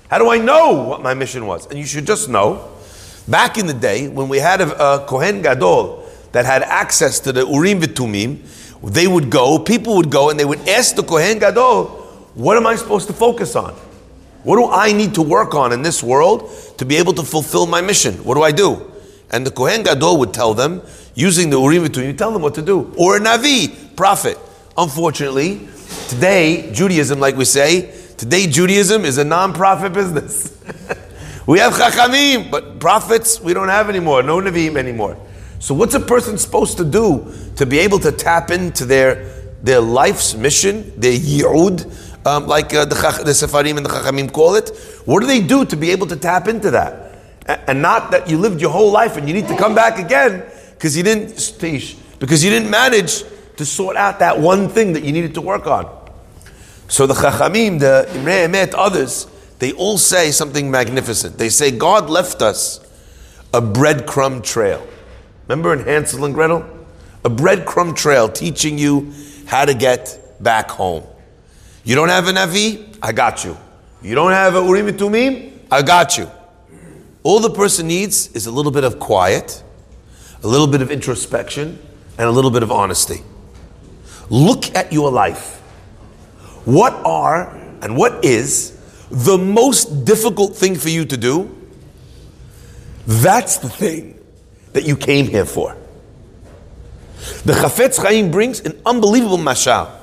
How 0.10 0.18
do 0.18 0.30
I 0.30 0.38
know 0.38 0.74
what 0.84 1.02
my 1.02 1.14
mission 1.14 1.46
was? 1.46 1.68
And 1.68 1.78
you 1.78 1.86
should 1.86 2.08
just 2.08 2.30
know, 2.30 2.70
back 3.28 3.58
in 3.58 3.68
the 3.68 3.74
day 3.74 4.08
when 4.08 4.30
we 4.30 4.38
had 4.38 4.62
a, 4.62 4.96
a 4.96 5.06
Kohen 5.06 5.42
Gadol 5.42 6.08
that 6.32 6.46
had 6.46 6.64
access 6.64 7.20
to 7.22 7.32
the 7.32 7.46
Urim 7.46 7.82
V'Tumim, 7.82 8.40
they 8.84 9.08
would 9.08 9.30
go, 9.30 9.60
people 9.60 9.96
would 9.98 10.10
go, 10.10 10.30
and 10.30 10.40
they 10.40 10.46
would 10.46 10.68
ask 10.70 10.96
the 10.96 11.04
Kohen 11.04 11.40
Gadol, 11.40 11.99
what 12.36 12.58
am 12.58 12.68
I 12.68 12.76
supposed 12.76 13.08
to 13.08 13.14
focus 13.14 13.56
on? 13.56 13.74
What 14.44 14.56
do 14.56 14.72
I 14.72 14.94
need 14.94 15.16
to 15.16 15.22
work 15.22 15.54
on 15.54 15.74
in 15.74 15.82
this 15.82 16.02
world 16.02 16.50
to 16.78 16.86
be 16.86 16.96
able 16.96 17.14
to 17.14 17.24
fulfill 17.24 17.66
my 17.66 17.82
mission? 17.82 18.16
What 18.24 18.36
do 18.36 18.44
I 18.44 18.52
do? 18.52 18.92
And 19.32 19.46
the 19.46 19.52
Kohen 19.52 19.84
Gadol 19.84 20.18
would 20.20 20.34
tell 20.34 20.54
them, 20.54 20.82
using 21.14 21.50
the 21.50 21.60
Urim 21.60 21.84
V'Tumim, 21.84 22.08
you 22.08 22.14
tell 22.14 22.32
them 22.32 22.42
what 22.42 22.56
to 22.56 22.62
do. 22.62 22.94
Or 22.98 23.18
a 23.18 23.20
Navi, 23.20 23.96
prophet. 23.96 24.38
Unfortunately, 24.78 25.68
today, 26.08 26.72
Judaism, 26.72 27.20
like 27.20 27.36
we 27.36 27.46
say, 27.46 27.94
today 28.18 28.48
Judaism 28.48 29.04
is 29.04 29.18
a 29.18 29.26
non-profit 29.26 29.92
business. 29.92 30.58
we 31.46 31.60
have 31.60 31.74
Chachamim, 31.74 32.50
but 32.50 32.80
prophets 32.80 33.42
we 33.42 33.54
don't 33.54 33.68
have 33.68 33.90
anymore, 33.90 34.24
no 34.24 34.40
Naviim 34.40 34.78
anymore. 34.78 35.18
So 35.60 35.74
what's 35.74 35.94
a 35.94 36.00
person 36.00 36.38
supposed 36.38 36.78
to 36.78 36.86
do 36.86 37.34
to 37.58 37.66
be 37.66 37.80
able 37.80 38.00
to 38.00 38.14
tap 38.14 38.50
into 38.50 38.86
their, 38.86 39.26
their 39.62 39.82
life's 39.82 40.34
mission, 40.34 40.98
their 40.98 41.12
yi'ud, 41.12 42.09
um, 42.26 42.48
like 42.48 42.74
uh, 42.74 42.86
the, 42.86 42.96
the 42.96 43.32
Sefarim 43.32 43.78
and 43.78 43.86
the 43.86 43.90
Chachamim 43.90 44.32
call 44.32 44.56
it. 44.56 44.70
What 45.06 45.22
do 45.22 45.28
they 45.28 45.42
do 45.42 45.66
to 45.66 45.76
be 45.76 45.92
able 45.92 46.08
to 46.08 46.16
tap 46.16 46.48
into 46.48 46.72
that? 46.72 47.06
And 47.68 47.82
not 47.82 48.12
that 48.12 48.30
you 48.30 48.38
lived 48.38 48.62
your 48.62 48.72
whole 48.72 48.92
life 48.92 49.18
and 49.18 49.28
you 49.28 49.34
need 49.34 49.48
to 49.48 49.58
come 49.58 49.74
back 49.74 49.98
again 49.98 50.44
because 50.74 50.96
you 50.96 51.04
didn't, 51.04 51.30
because 52.20 52.44
you 52.44 52.50
didn't 52.50 52.70
manage 52.70 53.24
to 53.58 53.66
sort 53.66 53.98
out 53.98 54.20
that 54.20 54.40
one 54.40 54.70
thing 54.70 54.94
that 54.94 55.04
you 55.04 55.12
needed 55.12 55.34
to 55.34 55.42
work 55.42 55.66
on. 55.66 55.86
So 56.88 57.08
the 57.08 57.14
Chachamim, 57.14 57.80
the 57.80 58.10
Imre 58.16 58.48
Emet, 58.48 58.74
others, 58.76 59.28
they 59.60 59.74
all 59.74 59.98
say 59.98 60.32
something 60.32 60.72
magnificent. 60.72 61.38
They 61.38 61.50
say 61.50 61.72
God 61.72 62.10
left 62.10 62.42
us 62.42 62.80
a 63.54 63.62
breadcrumb 63.62 64.44
trail. 64.44 64.86
Remember 65.48 65.74
in 65.74 65.80
Hansel 65.80 66.24
and 66.26 66.34
Gretel? 66.34 66.66
A 67.26 67.30
breadcrumb 67.30 67.96
trail 67.96 68.30
teaching 68.30 68.78
you 68.78 69.12
how 69.48 69.66
to 69.66 69.74
get 69.74 70.38
back 70.42 70.70
home. 70.70 71.04
You 71.84 71.96
don't 71.96 72.10
have 72.10 72.28
a 72.28 72.32
Navi? 72.32 72.98
I 73.02 73.12
got 73.12 73.44
you. 73.44 73.58
You 74.02 74.16
don't 74.16 74.32
have 74.32 74.56
a 74.56 74.60
Urim 74.60 74.88
Tumim? 74.88 75.52
I 75.72 75.82
got 75.82 76.18
you. 76.18 76.30
All 77.24 77.40
the 77.40 77.50
person 77.50 77.88
needs 77.88 78.28
is 78.34 78.46
a 78.46 78.52
little 78.52 78.72
bit 78.72 78.84
of 78.84 79.00
quiet, 79.00 79.64
a 80.44 80.48
little 80.48 80.68
bit 80.68 80.82
of 80.82 80.92
introspection, 80.92 81.80
and 82.18 82.28
a 82.28 82.32
little 82.32 82.52
bit 82.52 82.64
of 82.64 82.72
honesty. 82.72 83.24
Look 84.30 84.76
at 84.76 84.94
your 84.94 85.12
life. 85.12 85.58
What 86.66 86.94
are 87.06 87.56
and 87.82 87.98
what 87.98 88.24
is 88.24 88.78
the 89.10 89.38
most 89.38 90.06
difficult 90.06 90.56
thing 90.56 90.76
for 90.76 90.90
you 90.90 91.06
to 91.06 91.18
do? 91.18 91.56
That's 93.08 93.58
the 93.58 93.70
thing 93.70 94.20
that 94.74 94.86
you 94.86 94.96
came 94.96 95.28
here 95.28 95.46
for. 95.46 95.76
The 97.44 97.54
Chafetz 97.54 98.02
Chaim 98.02 98.32
brings 98.32 98.60
an 98.62 98.80
unbelievable 98.86 99.38
mashal. 99.38 99.99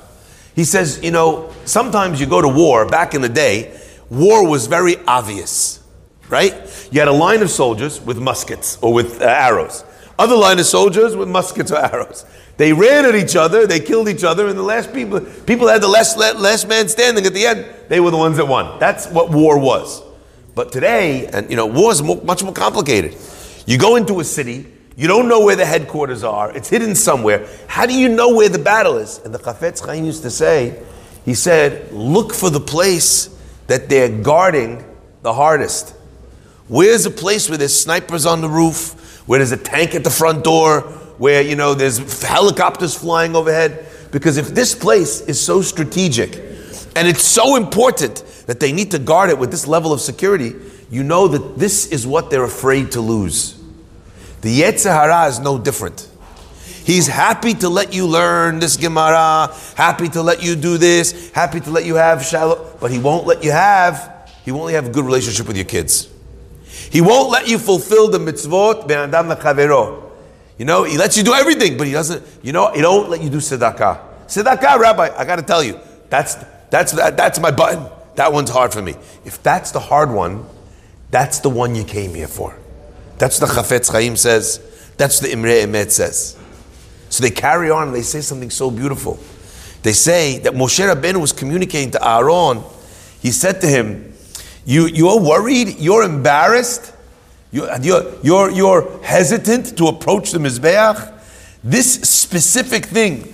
He 0.57 0.63
says, 0.63 1.03
you 1.03 1.11
know, 1.11 1.53
sometimes 1.65 2.19
you 2.19 2.25
go 2.25 2.41
to 2.41 2.47
war, 2.47 2.87
back 2.87 3.13
in 3.13 3.21
the 3.21 3.29
day, 3.29 3.79
war 4.09 4.49
was 4.49 4.65
very 4.65 4.97
obvious, 5.05 5.83
right? 6.29 6.51
You 6.91 6.99
had 6.99 7.07
a 7.07 7.13
line 7.13 7.43
of 7.43 7.51
soldiers 7.51 8.01
with 8.01 8.17
muskets 8.17 8.79
or 8.81 8.91
with 8.91 9.21
uh, 9.21 9.25
arrows, 9.25 9.85
other 10.17 10.35
line 10.35 10.57
of 10.57 10.65
soldiers 10.65 11.15
with 11.15 11.29
muskets 11.29 11.71
or 11.71 11.77
arrows. 11.77 12.25
They 12.57 12.73
ran 12.73 13.05
at 13.05 13.13
each 13.13 13.35
other, 13.35 13.67
they 13.67 13.79
killed 13.79 14.09
each 14.09 14.23
other, 14.23 14.47
and 14.47 14.57
the 14.57 14.63
last 14.63 14.91
people, 14.95 15.21
people 15.45 15.67
had 15.67 15.83
the 15.83 15.87
last, 15.87 16.17
last 16.17 16.67
man 16.67 16.87
standing 16.89 17.23
at 17.27 17.35
the 17.35 17.45
end, 17.45 17.63
they 17.87 17.99
were 17.99 18.09
the 18.09 18.17
ones 18.17 18.37
that 18.37 18.47
won. 18.47 18.79
That's 18.79 19.05
what 19.09 19.29
war 19.29 19.59
was. 19.59 20.01
But 20.55 20.71
today, 20.71 21.27
and 21.27 21.51
you 21.51 21.55
know, 21.55 21.67
war 21.67 21.91
is 21.91 22.01
more, 22.01 22.19
much 22.23 22.41
more 22.41 22.51
complicated. 22.53 23.15
You 23.67 23.77
go 23.77 23.95
into 23.95 24.19
a 24.21 24.23
city, 24.23 24.65
You 24.97 25.07
don't 25.07 25.29
know 25.29 25.45
where 25.45 25.55
the 25.55 25.65
headquarters 25.65 26.23
are. 26.23 26.51
It's 26.57 26.69
hidden 26.69 26.95
somewhere. 26.95 27.47
How 27.67 27.85
do 27.85 27.93
you 27.93 28.09
know 28.09 28.33
where 28.33 28.49
the 28.49 28.57
battle 28.57 28.97
is? 28.97 29.19
And 29.23 29.31
the 29.31 29.37
Chafetz 29.37 29.85
Chaim 29.85 30.05
used 30.05 30.23
to 30.23 30.31
say, 30.31 30.83
he 31.23 31.35
said, 31.35 31.91
look 31.91 32.33
for 32.33 32.49
the 32.49 32.59
place 32.59 33.29
that 33.67 33.89
they're 33.89 34.09
guarding 34.09 34.83
the 35.21 35.33
hardest. 35.33 35.93
Where's 36.67 37.05
a 37.05 37.11
place 37.11 37.47
where 37.47 37.59
there's 37.59 37.79
snipers 37.79 38.25
on 38.25 38.41
the 38.41 38.49
roof, 38.49 39.21
where 39.27 39.37
there's 39.37 39.51
a 39.51 39.57
tank 39.57 39.93
at 39.93 40.03
the 40.03 40.09
front 40.09 40.43
door, 40.43 40.81
where 41.19 41.43
you 41.43 41.55
know 41.55 41.75
there's 41.75 42.23
helicopters 42.23 42.95
flying 42.95 43.35
overhead? 43.35 43.85
Because 44.11 44.37
if 44.37 44.47
this 44.47 44.73
place 44.73 45.21
is 45.21 45.39
so 45.39 45.61
strategic 45.61 46.37
and 46.95 47.07
it's 47.07 47.23
so 47.23 47.55
important 47.55 48.23
that 48.47 48.59
they 48.59 48.71
need 48.71 48.89
to 48.91 48.99
guard 48.99 49.29
it 49.29 49.37
with 49.37 49.51
this 49.51 49.67
level 49.67 49.93
of 49.93 50.01
security, 50.01 50.55
you 50.89 51.03
know 51.03 51.27
that 51.27 51.59
this 51.59 51.91
is 51.91 52.07
what 52.07 52.31
they're 52.31 52.45
afraid 52.45 52.93
to 52.93 53.01
lose. 53.01 53.56
The 54.41 54.61
Yetzer 54.61 54.91
Hara 54.91 55.27
is 55.27 55.39
no 55.39 55.57
different. 55.57 56.09
He's 56.85 57.07
happy 57.07 57.53
to 57.55 57.67
let 57.67 57.93
you 57.93 58.07
learn 58.07 58.59
this 58.59 58.77
Gemara, 58.77 59.53
happy 59.75 60.07
to 60.09 60.21
let 60.21 60.41
you 60.41 60.55
do 60.55 60.77
this, 60.77 61.31
happy 61.31 61.59
to 61.59 61.69
let 61.69 61.83
you 61.85 61.95
have 61.95 62.23
shalom, 62.23 62.59
but 62.79 62.91
he 62.91 62.97
won't 62.97 63.27
let 63.27 63.43
you 63.43 63.51
have, 63.51 64.31
he 64.45 64.51
won't 64.51 64.67
let 64.67 64.71
you 64.71 64.75
have 64.77 64.87
a 64.87 64.91
good 64.91 65.03
relationship 65.03 65.47
with 65.47 65.57
your 65.57 65.65
kids. 65.65 66.07
He 66.89 67.01
won't 67.01 67.29
let 67.29 67.49
you 67.49 67.57
fulfill 67.57 68.09
the 68.09 68.19
mitzvot. 68.19 68.87
You 70.57 70.65
know, 70.65 70.83
he 70.85 70.97
lets 70.97 71.17
you 71.17 71.23
do 71.23 71.33
everything, 71.33 71.77
but 71.77 71.87
he 71.87 71.93
doesn't, 71.93 72.23
you 72.41 72.53
know, 72.53 72.71
he 72.71 72.81
don't 72.81 73.09
let 73.09 73.21
you 73.21 73.29
do 73.29 73.37
tzedakah. 73.39 73.99
Tzedakah, 74.27 74.79
Rabbi, 74.79 75.09
I 75.17 75.25
got 75.25 75.35
to 75.37 75.41
tell 75.41 75.61
you, 75.61 75.77
that's, 76.09 76.35
that's, 76.69 76.93
that, 76.93 77.17
that's 77.17 77.39
my 77.39 77.51
button. 77.51 77.85
That 78.15 78.31
one's 78.31 78.49
hard 78.49 78.71
for 78.71 78.81
me. 78.81 78.95
If 79.25 79.43
that's 79.43 79.71
the 79.71 79.81
hard 79.81 80.09
one, 80.09 80.45
that's 81.11 81.39
the 81.39 81.49
one 81.49 81.75
you 81.75 81.83
came 81.83 82.13
here 82.13 82.27
for. 82.27 82.57
That's 83.17 83.41
what 83.41 83.49
the 83.49 83.55
Chafetz 83.55 83.91
Chaim 83.91 84.15
says. 84.15 84.59
That's 84.97 85.21
what 85.21 85.29
the 85.29 85.33
Imre 85.33 85.65
Emet 85.65 85.91
says. 85.91 86.37
So 87.09 87.23
they 87.23 87.31
carry 87.31 87.69
on 87.69 87.87
and 87.87 87.95
they 87.95 88.01
say 88.01 88.21
something 88.21 88.49
so 88.49 88.69
beautiful. 88.69 89.19
They 89.83 89.93
say 89.93 90.39
that 90.39 90.53
Moshe 90.53 90.85
Rabbeinu 90.85 91.21
was 91.21 91.31
communicating 91.31 91.91
to 91.91 92.07
Aaron. 92.07 92.63
He 93.21 93.31
said 93.31 93.61
to 93.61 93.67
him, 93.67 94.13
you, 94.65 94.87
You're 94.87 95.19
worried? 95.19 95.79
You're 95.79 96.03
embarrassed? 96.03 96.93
You're, 97.51 97.69
you're, 97.81 98.13
you're, 98.21 98.51
you're 98.51 99.03
hesitant 99.03 99.77
to 99.77 99.87
approach 99.87 100.31
the 100.31 100.39
Mizbeach? 100.39 101.13
This 101.63 102.01
specific 102.01 102.85
thing, 102.85 103.33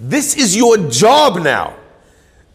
This 0.00 0.36
is 0.36 0.56
your 0.56 0.76
job 0.88 1.38
now. 1.42 1.76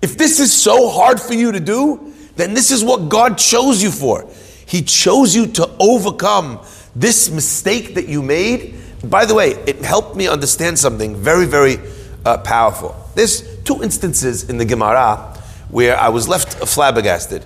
If 0.02 0.18
this 0.18 0.40
is 0.40 0.52
so 0.52 0.90
hard 0.90 1.22
for 1.22 1.34
you 1.34 1.52
to 1.52 1.60
do, 1.60 2.15
then 2.36 2.54
this 2.54 2.72
is 2.72 2.84
what 2.84 3.10
God 3.10 3.38
chose 3.38 3.82
you 3.82 3.92
for. 3.92 4.28
He 4.66 4.82
chose 4.82 5.36
you 5.36 5.48
to 5.48 5.70
overcome 5.80 6.60
this 6.96 7.30
mistake 7.30 7.96
that 7.96 8.08
you 8.08 8.22
made. 8.22 8.76
By 9.04 9.26
the 9.26 9.36
way, 9.36 9.52
it 9.68 9.78
helped 9.78 10.16
me 10.16 10.28
understand 10.28 10.80
something 10.80 11.16
very, 11.16 11.46
very 11.46 11.78
uh, 12.26 12.38
powerful. 12.40 12.96
There's 13.16 13.58
two 13.64 13.84
instances 13.84 14.50
in 14.50 14.58
the 14.58 14.66
Gemara 14.66 15.40
where 15.70 15.98
I 15.98 16.10
was 16.10 16.28
left 16.28 16.54
flabbergasted. 16.68 17.46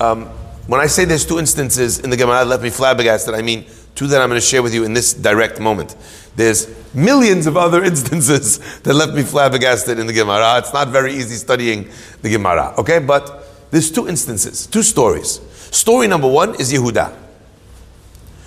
Um, 0.00 0.26
when 0.66 0.80
I 0.80 0.86
say 0.86 1.04
there's 1.04 1.24
two 1.24 1.38
instances 1.38 2.00
in 2.00 2.10
the 2.10 2.16
Gemara 2.16 2.38
that 2.38 2.46
left 2.46 2.62
me 2.62 2.70
flabbergasted, 2.70 3.34
I 3.34 3.42
mean 3.42 3.66
two 3.94 4.06
that 4.08 4.20
I'm 4.20 4.28
going 4.28 4.40
to 4.40 4.46
share 4.46 4.62
with 4.62 4.74
you 4.74 4.84
in 4.84 4.92
this 4.92 5.14
direct 5.14 5.60
moment. 5.60 5.96
There's 6.34 6.68
millions 6.94 7.46
of 7.46 7.56
other 7.56 7.82
instances 7.92 8.58
that 8.80 8.94
left 8.94 9.14
me 9.14 9.22
flabbergasted 9.22 9.98
in 9.98 10.06
the 10.06 10.12
Gemara. 10.12 10.58
It's 10.58 10.72
not 10.72 10.88
very 10.88 11.14
easy 11.14 11.36
studying 11.36 11.88
the 12.22 12.30
Gemara, 12.30 12.74
okay? 12.78 12.98
But 12.98 13.45
there's 13.70 13.90
two 13.90 14.08
instances, 14.08 14.66
two 14.66 14.82
stories. 14.82 15.40
Story 15.74 16.06
number 16.06 16.28
one 16.28 16.54
is 16.60 16.72
Yehuda. 16.72 17.14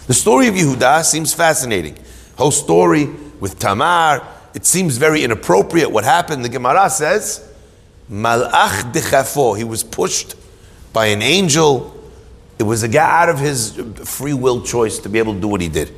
The 0.07 0.13
story 0.13 0.47
of 0.47 0.55
Yehuda 0.55 1.03
seems 1.03 1.33
fascinating. 1.33 1.97
Whole 2.37 2.51
story 2.51 3.05
with 3.39 3.59
Tamar, 3.59 4.25
it 4.53 4.65
seems 4.65 4.97
very 4.97 5.23
inappropriate. 5.23 5.91
What 5.91 6.03
happened? 6.03 6.43
The 6.43 6.49
Gemara 6.49 6.89
says, 6.89 7.47
Malach 8.09 8.91
dechafo. 8.91 9.57
He 9.57 9.63
was 9.63 9.83
pushed 9.83 10.35
by 10.93 11.07
an 11.07 11.21
angel. 11.21 11.95
It 12.57 12.63
was 12.63 12.83
a 12.83 12.87
guy 12.87 13.21
out 13.21 13.29
of 13.29 13.39
his 13.39 13.79
free 14.03 14.33
will 14.33 14.63
choice 14.63 14.99
to 14.99 15.09
be 15.09 15.19
able 15.19 15.35
to 15.35 15.39
do 15.39 15.47
what 15.47 15.61
he 15.61 15.69
did. 15.69 15.93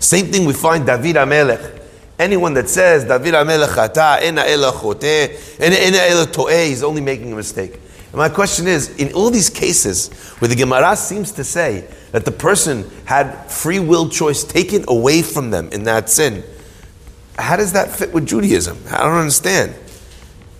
Same 0.00 0.26
thing 0.26 0.46
we 0.46 0.52
find 0.52 0.86
David 0.86 1.16
Amelech. 1.16 1.82
Anyone 2.18 2.54
that 2.54 2.68
says 2.68 3.04
David 3.04 3.34
Amelech 3.34 4.22
ena 4.22 4.42
ela 4.42 4.72
chote, 4.72 5.60
ena 5.60 6.64
he's 6.64 6.82
only 6.82 7.00
making 7.00 7.32
a 7.32 7.36
mistake. 7.36 7.80
And 8.14 8.20
my 8.20 8.28
question 8.28 8.68
is, 8.68 8.94
in 8.94 9.12
all 9.12 9.28
these 9.28 9.50
cases 9.50 10.08
where 10.38 10.48
the 10.48 10.54
Gemara 10.54 10.94
seems 10.94 11.32
to 11.32 11.42
say 11.42 11.88
that 12.12 12.24
the 12.24 12.30
person 12.30 12.88
had 13.06 13.50
free 13.50 13.80
will 13.80 14.08
choice 14.08 14.44
taken 14.44 14.84
away 14.86 15.20
from 15.20 15.50
them 15.50 15.68
in 15.72 15.82
that 15.82 16.08
sin, 16.08 16.44
how 17.36 17.56
does 17.56 17.72
that 17.72 17.90
fit 17.90 18.14
with 18.14 18.24
Judaism? 18.24 18.78
I 18.88 18.98
don't 18.98 19.18
understand. 19.18 19.74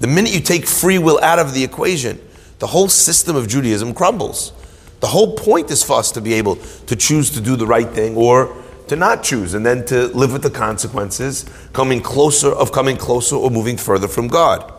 The 0.01 0.09
minute 0.09 0.35
you 0.35 0.41
take 0.41 0.67
free 0.67 0.99
will 0.99 1.21
out 1.23 1.39
of 1.39 1.55
the 1.55 1.63
equation, 1.63 2.21
the 2.59 2.67
whole 2.67 2.89
system 2.89 3.37
of 3.37 3.47
Judaism 3.47 3.95
crumbles. 3.95 4.53
The 4.99 5.07
whole 5.07 5.37
point 5.37 5.71
is 5.71 5.85
for 5.85 5.97
us 5.97 6.11
to 6.11 6.21
be 6.21 6.35
able 6.35 6.57
to 6.57 6.97
choose 6.97 7.31
to 7.31 7.41
do 7.41 7.55
the 7.55 7.69
right 7.69 7.89
thing 7.89 8.17
or 8.17 8.53
to 8.89 8.97
not 8.97 9.23
choose 9.23 9.55
and 9.55 9.65
then 9.65 9.87
to 9.87 10.09
live 10.09 10.33
with 10.33 10.43
the 10.43 10.51
consequences 10.51 11.49
coming 11.73 12.03
closer 12.03 12.51
of 12.51 12.73
coming 12.73 12.97
closer 12.97 13.37
or 13.37 13.49
moving 13.49 13.77
further 13.77 14.09
from 14.09 14.27
God. 14.27 14.73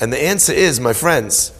And 0.00 0.10
the 0.10 0.22
answer 0.22 0.54
is, 0.54 0.80
my 0.80 0.94
friends, 0.94 1.52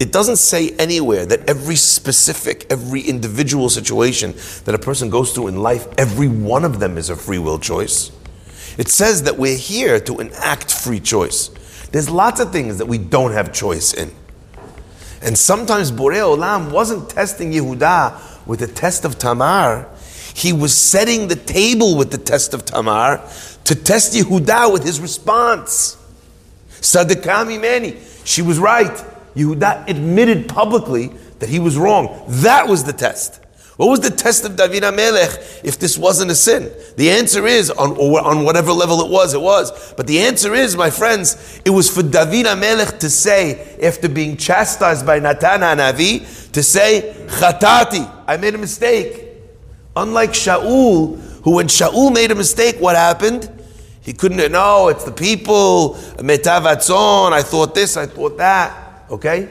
it 0.00 0.12
doesn't 0.12 0.36
say 0.36 0.70
anywhere 0.78 1.26
that 1.26 1.46
every 1.48 1.76
specific, 1.76 2.66
every 2.70 3.02
individual 3.02 3.68
situation 3.68 4.34
that 4.64 4.74
a 4.74 4.78
person 4.78 5.10
goes 5.10 5.32
through 5.32 5.48
in 5.48 5.62
life, 5.62 5.86
every 5.98 6.26
one 6.26 6.64
of 6.64 6.80
them 6.80 6.96
is 6.96 7.10
a 7.10 7.16
free 7.16 7.38
will 7.38 7.58
choice. 7.58 8.10
It 8.78 8.88
says 8.88 9.24
that 9.24 9.36
we're 9.36 9.58
here 9.58 10.00
to 10.00 10.20
enact 10.20 10.72
free 10.72 11.00
choice. 11.00 11.48
There's 11.92 12.08
lots 12.08 12.40
of 12.40 12.50
things 12.50 12.78
that 12.78 12.86
we 12.86 12.96
don't 12.96 13.32
have 13.32 13.52
choice 13.52 13.92
in. 13.92 14.10
And 15.20 15.36
sometimes 15.36 15.92
Borei 15.92 16.22
Olam 16.22 16.72
wasn't 16.72 17.10
testing 17.10 17.52
Yehuda 17.52 18.46
with 18.46 18.60
the 18.60 18.68
test 18.68 19.04
of 19.04 19.18
Tamar. 19.18 19.86
He 20.34 20.54
was 20.54 20.74
setting 20.74 21.28
the 21.28 21.36
table 21.36 21.98
with 21.98 22.10
the 22.10 22.16
test 22.16 22.54
of 22.54 22.64
Tamar 22.64 23.20
to 23.64 23.74
test 23.74 24.14
Yehuda 24.14 24.72
with 24.72 24.82
his 24.82 24.98
response. 24.98 25.98
Sadikami 26.80 27.60
Mani. 27.60 27.98
She 28.24 28.40
was 28.40 28.58
right. 28.58 29.04
Yehuda 29.34 29.88
admitted 29.88 30.48
publicly 30.48 31.08
that 31.38 31.48
he 31.48 31.58
was 31.58 31.76
wrong. 31.76 32.24
That 32.28 32.68
was 32.68 32.84
the 32.84 32.92
test. 32.92 33.40
What 33.80 33.88
was 33.88 34.00
the 34.00 34.10
test 34.10 34.44
of 34.44 34.56
David 34.56 34.82
HaMelech 34.82 35.64
if 35.64 35.78
this 35.78 35.96
wasn't 35.96 36.30
a 36.30 36.34
sin? 36.34 36.70
The 36.98 37.10
answer 37.12 37.46
is, 37.46 37.70
on, 37.70 37.96
or 37.96 38.20
on 38.20 38.44
whatever 38.44 38.72
level 38.72 39.00
it 39.00 39.10
was, 39.10 39.32
it 39.32 39.40
was. 39.40 39.94
But 39.94 40.06
the 40.06 40.20
answer 40.20 40.52
is, 40.52 40.76
my 40.76 40.90
friends, 40.90 41.62
it 41.64 41.70
was 41.70 41.88
for 41.88 42.02
David 42.02 42.44
HaMelech 42.44 42.98
to 42.98 43.08
say, 43.08 43.78
after 43.82 44.06
being 44.06 44.36
chastised 44.36 45.06
by 45.06 45.18
Natan 45.18 45.62
HaNavi, 45.62 46.52
to 46.52 46.62
say, 46.62 47.14
Chatati, 47.28 48.06
I 48.26 48.36
made 48.36 48.54
a 48.54 48.58
mistake. 48.58 49.28
Unlike 49.96 50.32
Shaul, 50.32 51.18
who 51.42 51.54
when 51.54 51.68
Shaul 51.68 52.12
made 52.12 52.32
a 52.32 52.34
mistake, 52.34 52.76
what 52.80 52.96
happened? 52.96 53.50
He 54.02 54.12
couldn't 54.12 54.52
know, 54.52 54.88
it's 54.88 55.04
the 55.04 55.12
people, 55.12 55.94
metavatzon, 56.18 57.32
I 57.32 57.40
thought 57.40 57.74
this, 57.74 57.96
I 57.96 58.04
thought 58.04 58.36
that. 58.36 58.89
Okay? 59.10 59.48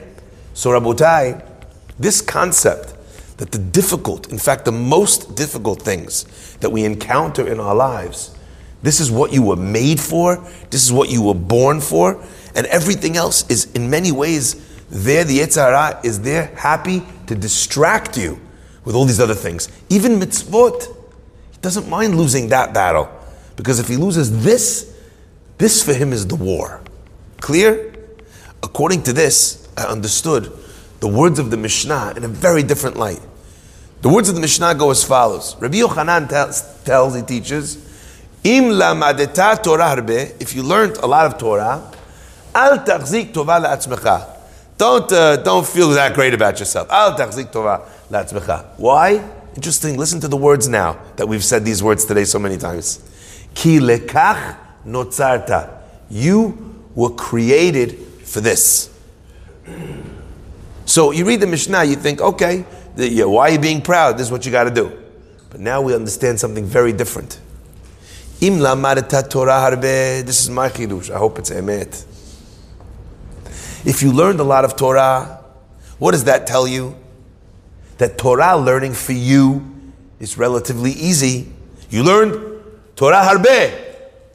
So, 0.54 0.70
Rabotai, 0.70 1.44
this 1.98 2.20
concept 2.20 2.94
that 3.36 3.52
the 3.52 3.58
difficult, 3.58 4.30
in 4.30 4.38
fact, 4.38 4.64
the 4.64 4.72
most 4.72 5.34
difficult 5.34 5.82
things 5.82 6.56
that 6.60 6.70
we 6.70 6.84
encounter 6.84 7.46
in 7.46 7.60
our 7.60 7.74
lives, 7.74 8.36
this 8.82 9.00
is 9.00 9.10
what 9.10 9.32
you 9.32 9.42
were 9.42 9.56
made 9.56 10.00
for, 10.00 10.36
this 10.70 10.82
is 10.82 10.92
what 10.92 11.10
you 11.10 11.22
were 11.22 11.34
born 11.34 11.80
for, 11.80 12.22
and 12.54 12.66
everything 12.66 13.16
else 13.16 13.48
is 13.50 13.70
in 13.72 13.88
many 13.88 14.12
ways 14.12 14.66
there, 14.90 15.24
the 15.24 15.38
Yetzer 15.38 15.66
Hara 15.66 16.00
is 16.02 16.20
there 16.20 16.46
happy 16.56 17.02
to 17.28 17.34
distract 17.36 18.18
you 18.18 18.40
with 18.84 18.94
all 18.96 19.04
these 19.04 19.20
other 19.20 19.34
things. 19.34 19.68
Even 19.88 20.18
mitzvot, 20.18 20.84
he 21.52 21.58
doesn't 21.62 21.88
mind 21.88 22.16
losing 22.16 22.48
that 22.48 22.74
battle. 22.74 23.08
Because 23.56 23.78
if 23.78 23.86
he 23.86 23.96
loses 23.96 24.42
this, 24.42 24.98
this 25.58 25.82
for 25.82 25.94
him 25.94 26.12
is 26.12 26.26
the 26.26 26.34
war. 26.34 26.80
Clear? 27.40 27.89
According 28.62 29.02
to 29.04 29.12
this, 29.12 29.68
I 29.76 29.84
understood 29.84 30.52
the 31.00 31.08
words 31.08 31.38
of 31.38 31.50
the 31.50 31.56
Mishnah 31.56 32.14
in 32.16 32.24
a 32.24 32.28
very 32.28 32.62
different 32.62 32.96
light. 32.96 33.20
The 34.02 34.08
words 34.08 34.28
of 34.28 34.34
the 34.34 34.40
Mishnah 34.40 34.74
go 34.76 34.90
as 34.90 35.04
follows. 35.04 35.56
Rabbi 35.60 35.78
Yochanan 35.78 36.28
tells, 36.28 36.62
tells 36.84 37.14
he 37.14 37.22
teaches, 37.22 37.76
Im 38.42 38.64
lamadeta 38.64 39.62
Torah 39.62 39.94
harbe, 39.96 40.40
if 40.40 40.54
you 40.54 40.62
learned 40.62 40.96
a 40.98 41.06
lot 41.06 41.26
of 41.26 41.38
Torah, 41.38 41.92
al 42.54 42.78
tachzik 42.78 43.32
tova 43.32 43.62
la'atzmecha. 43.62 44.38
Don't, 44.78 45.12
uh, 45.12 45.36
don't 45.36 45.66
feel 45.66 45.90
that 45.90 46.14
great 46.14 46.32
about 46.32 46.58
yourself. 46.58 46.90
Al 46.90 47.14
tachzik 47.16 47.52
tova 47.52 47.86
la'atzmecha. 48.10 48.78
Why? 48.78 49.22
Interesting. 49.54 49.98
Listen 49.98 50.20
to 50.20 50.28
the 50.28 50.36
words 50.36 50.68
now 50.68 50.98
that 51.16 51.28
we've 51.28 51.44
said 51.44 51.64
these 51.64 51.82
words 51.82 52.06
today 52.06 52.24
so 52.24 52.38
many 52.38 52.56
times. 52.56 52.98
Ki 53.54 53.78
lekach 53.78 54.56
notzarta. 54.86 55.78
You 56.08 56.86
were 56.94 57.10
created 57.10 57.98
for 58.30 58.40
this. 58.40 58.90
So 60.86 61.10
you 61.10 61.24
read 61.24 61.40
the 61.40 61.46
Mishnah, 61.46 61.84
you 61.84 61.96
think, 61.96 62.20
okay, 62.20 62.64
The- 62.96 63.08
yeah, 63.08 63.24
why 63.24 63.48
are 63.48 63.52
you 63.52 63.58
being 63.58 63.80
proud? 63.80 64.18
This 64.18 64.26
is 64.26 64.32
what 64.32 64.44
you 64.44 64.52
got 64.52 64.64
to 64.64 64.70
do. 64.70 64.92
But 65.48 65.60
now 65.60 65.80
we 65.80 65.94
understand 65.94 66.40
something 66.40 66.64
very 66.64 66.92
different. 66.92 67.38
Im 68.40 68.58
Torah 68.58 69.60
harbe. 69.60 70.24
This 70.26 70.40
is 70.42 70.50
my 70.50 70.68
chidush. 70.68 71.10
I 71.10 71.18
hope 71.18 71.38
it's 71.38 71.50
emet. 71.50 72.04
If 73.84 74.02
you 74.02 74.12
learned 74.12 74.40
a 74.40 74.44
lot 74.44 74.64
of 74.64 74.76
Torah, 74.76 75.40
what 75.98 76.12
does 76.12 76.24
that 76.24 76.46
tell 76.46 76.66
you? 76.66 76.96
That 77.98 78.18
Torah 78.18 78.56
learning 78.56 78.94
for 78.94 79.12
you 79.12 79.64
is 80.18 80.36
relatively 80.36 80.92
easy. 80.92 81.52
You 81.90 82.02
learned 82.02 82.34
Torah 82.96 83.22
harbe. 83.22 83.72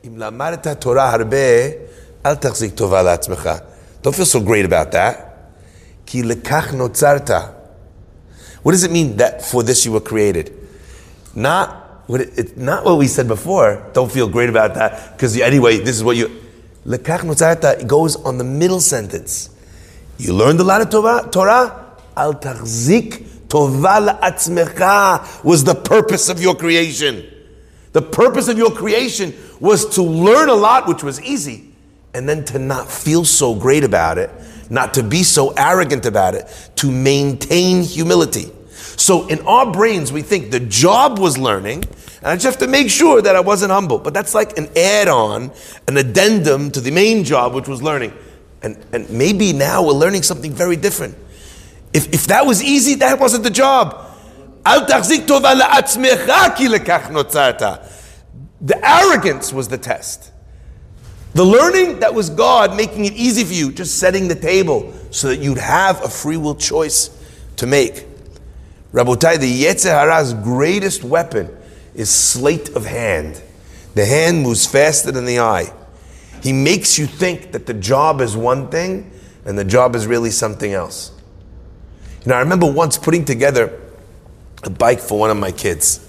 Im 0.03 0.17
Torah 0.19 1.11
harbe, 1.11 1.87
al 2.23 2.37
tova. 2.37 3.74
Don't 4.05 4.15
feel 4.15 4.27
so 4.27 4.39
great 4.39 4.65
about 4.65 4.91
that. 4.91 5.49
Ki 6.05 6.21
lekach 6.21 6.67
notzarta. 6.67 7.55
What 8.61 8.73
does 8.73 8.83
it 8.83 8.91
mean 8.91 9.17
that 9.17 9.41
for 9.41 9.63
this 9.63 9.83
you 9.83 9.93
were 9.93 9.99
created? 9.99 10.53
Not 11.33 12.03
what 12.07 12.21
it, 12.21 12.29
it's 12.37 12.55
not 12.55 12.85
what 12.85 12.99
we 12.99 13.07
said 13.07 13.27
before. 13.27 13.89
Don't 13.93 14.11
feel 14.11 14.29
great 14.29 14.47
about 14.47 14.75
that 14.75 15.13
because 15.13 15.35
anyway, 15.39 15.79
this 15.79 15.95
is 15.95 16.03
what 16.03 16.17
you. 16.17 16.27
Lekach 16.85 17.21
notzarta 17.21 17.81
it 17.81 17.87
goes 17.87 18.15
on 18.17 18.37
the 18.37 18.43
middle 18.43 18.79
sentence. 18.79 19.49
You 20.19 20.35
learned 20.35 20.59
a 20.59 20.63
lot 20.63 20.81
of 20.81 20.91
Torah. 20.91 21.27
Torah 21.31 21.97
al 22.15 22.35
tachzik 22.35 23.23
tova 23.47 24.07
la'atzmecha 24.07 25.43
was 25.43 25.63
the 25.63 25.73
purpose 25.73 26.29
of 26.29 26.39
your 26.39 26.53
creation. 26.53 27.25
The 27.93 28.03
purpose 28.03 28.49
of 28.49 28.59
your 28.59 28.69
creation 28.69 29.33
was 29.59 29.95
to 29.95 30.03
learn 30.03 30.49
a 30.49 30.53
lot, 30.53 30.87
which 30.87 31.01
was 31.01 31.19
easy, 31.23 31.73
and 32.15 32.29
then 32.29 32.45
to 32.45 32.57
not 32.57 32.89
feel 32.89 33.25
so 33.25 33.53
great 33.53 33.83
about 33.83 34.17
it, 34.17 34.31
not 34.69 34.93
to 34.93 35.03
be 35.03 35.21
so 35.21 35.49
arrogant 35.57 36.05
about 36.05 36.33
it, 36.33 36.47
to 36.77 36.89
maintain 36.89 37.83
humility. 37.83 38.49
So 38.95 39.27
in 39.27 39.45
our 39.45 39.69
brains, 39.69 40.13
we 40.13 40.21
think 40.21 40.49
the 40.49 40.61
job 40.61 41.19
was 41.19 41.37
learning, 41.37 41.83
and 41.83 42.27
I 42.27 42.35
just 42.35 42.45
have 42.45 42.57
to 42.59 42.67
make 42.67 42.89
sure 42.89 43.21
that 43.21 43.35
I 43.35 43.41
wasn't 43.41 43.73
humble. 43.73 43.99
But 43.99 44.13
that's 44.13 44.33
like 44.33 44.57
an 44.57 44.69
add 44.77 45.09
on, 45.09 45.51
an 45.89 45.97
addendum 45.97 46.71
to 46.71 46.79
the 46.79 46.89
main 46.89 47.25
job, 47.25 47.53
which 47.53 47.67
was 47.67 47.83
learning. 47.83 48.13
And, 48.61 48.77
and 48.93 49.09
maybe 49.09 49.51
now 49.51 49.85
we're 49.85 49.91
learning 49.91 50.23
something 50.23 50.53
very 50.53 50.77
different. 50.77 51.17
If, 51.93 52.13
if 52.13 52.27
that 52.27 52.45
was 52.45 52.63
easy, 52.63 52.95
that 52.95 53.19
wasn't 53.19 53.43
the 53.43 53.49
job. 53.49 54.09
The 58.61 58.79
arrogance 58.81 59.51
was 59.51 59.67
the 59.67 59.77
test. 59.77 60.31
The 61.35 61.43
learning 61.43 61.99
that 61.99 62.13
was 62.13 62.29
God 62.29 62.77
making 62.77 63.03
it 63.03 63.11
easy 63.11 63.43
for 63.43 63.51
you, 63.51 63.73
just 63.73 63.99
setting 63.99 64.29
the 64.29 64.35
table 64.35 64.93
so 65.11 65.27
that 65.27 65.39
you'd 65.39 65.57
have 65.57 66.01
a 66.01 66.07
free 66.07 66.37
will 66.37 66.55
choice 66.55 67.09
to 67.57 67.67
make. 67.67 68.05
Rabotai, 68.93 69.37
the 69.37 69.63
Yetzer 69.63 69.91
Hara's 69.91 70.33
greatest 70.33 71.03
weapon 71.03 71.53
is 71.93 72.09
sleight 72.09 72.69
of 72.69 72.85
hand. 72.85 73.41
The 73.95 74.05
hand 74.05 74.43
moves 74.43 74.65
faster 74.65 75.11
than 75.11 75.25
the 75.25 75.39
eye. 75.39 75.73
He 76.41 76.53
makes 76.53 76.97
you 76.97 77.05
think 77.05 77.51
that 77.51 77.65
the 77.65 77.73
job 77.73 78.21
is 78.21 78.37
one 78.37 78.69
thing 78.69 79.11
and 79.43 79.59
the 79.59 79.65
job 79.65 79.93
is 79.93 80.07
really 80.07 80.31
something 80.31 80.71
else. 80.71 81.11
You 82.23 82.29
know, 82.29 82.35
I 82.35 82.39
remember 82.39 82.71
once 82.71 82.97
putting 82.97 83.25
together 83.25 83.77
a 84.63 84.69
bike 84.69 85.01
for 85.01 85.19
one 85.19 85.31
of 85.31 85.37
my 85.37 85.51
kids. 85.51 86.04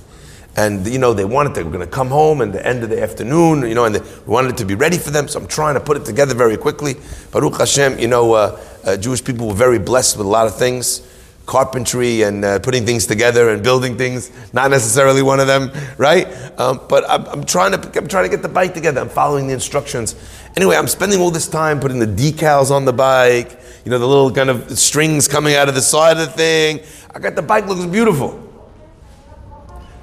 And 0.56 0.86
you 0.86 0.98
know, 0.98 1.12
they 1.12 1.26
wanted 1.26 1.54
they 1.54 1.62
were 1.62 1.70
going 1.70 1.84
to 1.84 1.90
come 1.90 2.08
home 2.08 2.40
in 2.40 2.50
the 2.50 2.66
end 2.66 2.82
of 2.82 2.88
the 2.88 3.02
afternoon, 3.02 3.68
you 3.68 3.74
know, 3.74 3.84
and 3.84 3.94
they 3.94 4.00
wanted 4.24 4.52
it 4.52 4.56
to 4.58 4.64
be 4.64 4.74
ready 4.74 4.96
for 4.96 5.10
them. 5.10 5.28
So 5.28 5.38
I'm 5.38 5.46
trying 5.46 5.74
to 5.74 5.80
put 5.80 5.98
it 5.98 6.06
together 6.06 6.34
very 6.34 6.56
quickly. 6.56 6.96
Baruch 7.30 7.58
Hashem, 7.58 7.98
you 7.98 8.08
know, 8.08 8.32
uh, 8.32 8.60
uh, 8.84 8.96
Jewish 8.96 9.22
people 9.22 9.48
were 9.48 9.54
very 9.54 9.78
blessed 9.78 10.16
with 10.16 10.26
a 10.26 10.30
lot 10.30 10.46
of 10.46 10.56
things, 10.56 11.06
carpentry 11.44 12.22
and 12.22 12.42
uh, 12.42 12.58
putting 12.60 12.86
things 12.86 13.06
together 13.06 13.50
and 13.50 13.62
building 13.62 13.98
things. 13.98 14.30
Not 14.54 14.70
necessarily 14.70 15.20
one 15.20 15.40
of 15.40 15.46
them, 15.46 15.70
right? 15.98 16.26
Um, 16.58 16.80
but 16.88 17.04
I'm, 17.06 17.26
I'm 17.26 17.44
trying 17.44 17.72
to 17.72 17.98
I'm 17.98 18.08
trying 18.08 18.24
to 18.24 18.30
get 18.30 18.40
the 18.40 18.48
bike 18.48 18.72
together. 18.72 19.02
I'm 19.02 19.10
following 19.10 19.48
the 19.48 19.52
instructions. 19.52 20.16
Anyway, 20.56 20.74
I'm 20.74 20.88
spending 20.88 21.20
all 21.20 21.30
this 21.30 21.48
time 21.48 21.80
putting 21.80 21.98
the 21.98 22.06
decals 22.06 22.70
on 22.70 22.86
the 22.86 22.94
bike. 22.94 23.60
You 23.84 23.90
know, 23.90 23.98
the 23.98 24.06
little 24.06 24.32
kind 24.32 24.48
of 24.48 24.78
strings 24.78 25.28
coming 25.28 25.54
out 25.54 25.68
of 25.68 25.74
the 25.74 25.82
side 25.82 26.16
of 26.16 26.26
the 26.26 26.32
thing. 26.32 26.80
I 27.14 27.18
got 27.18 27.34
the 27.34 27.42
bike 27.42 27.66
looks 27.66 27.84
beautiful. 27.84 28.45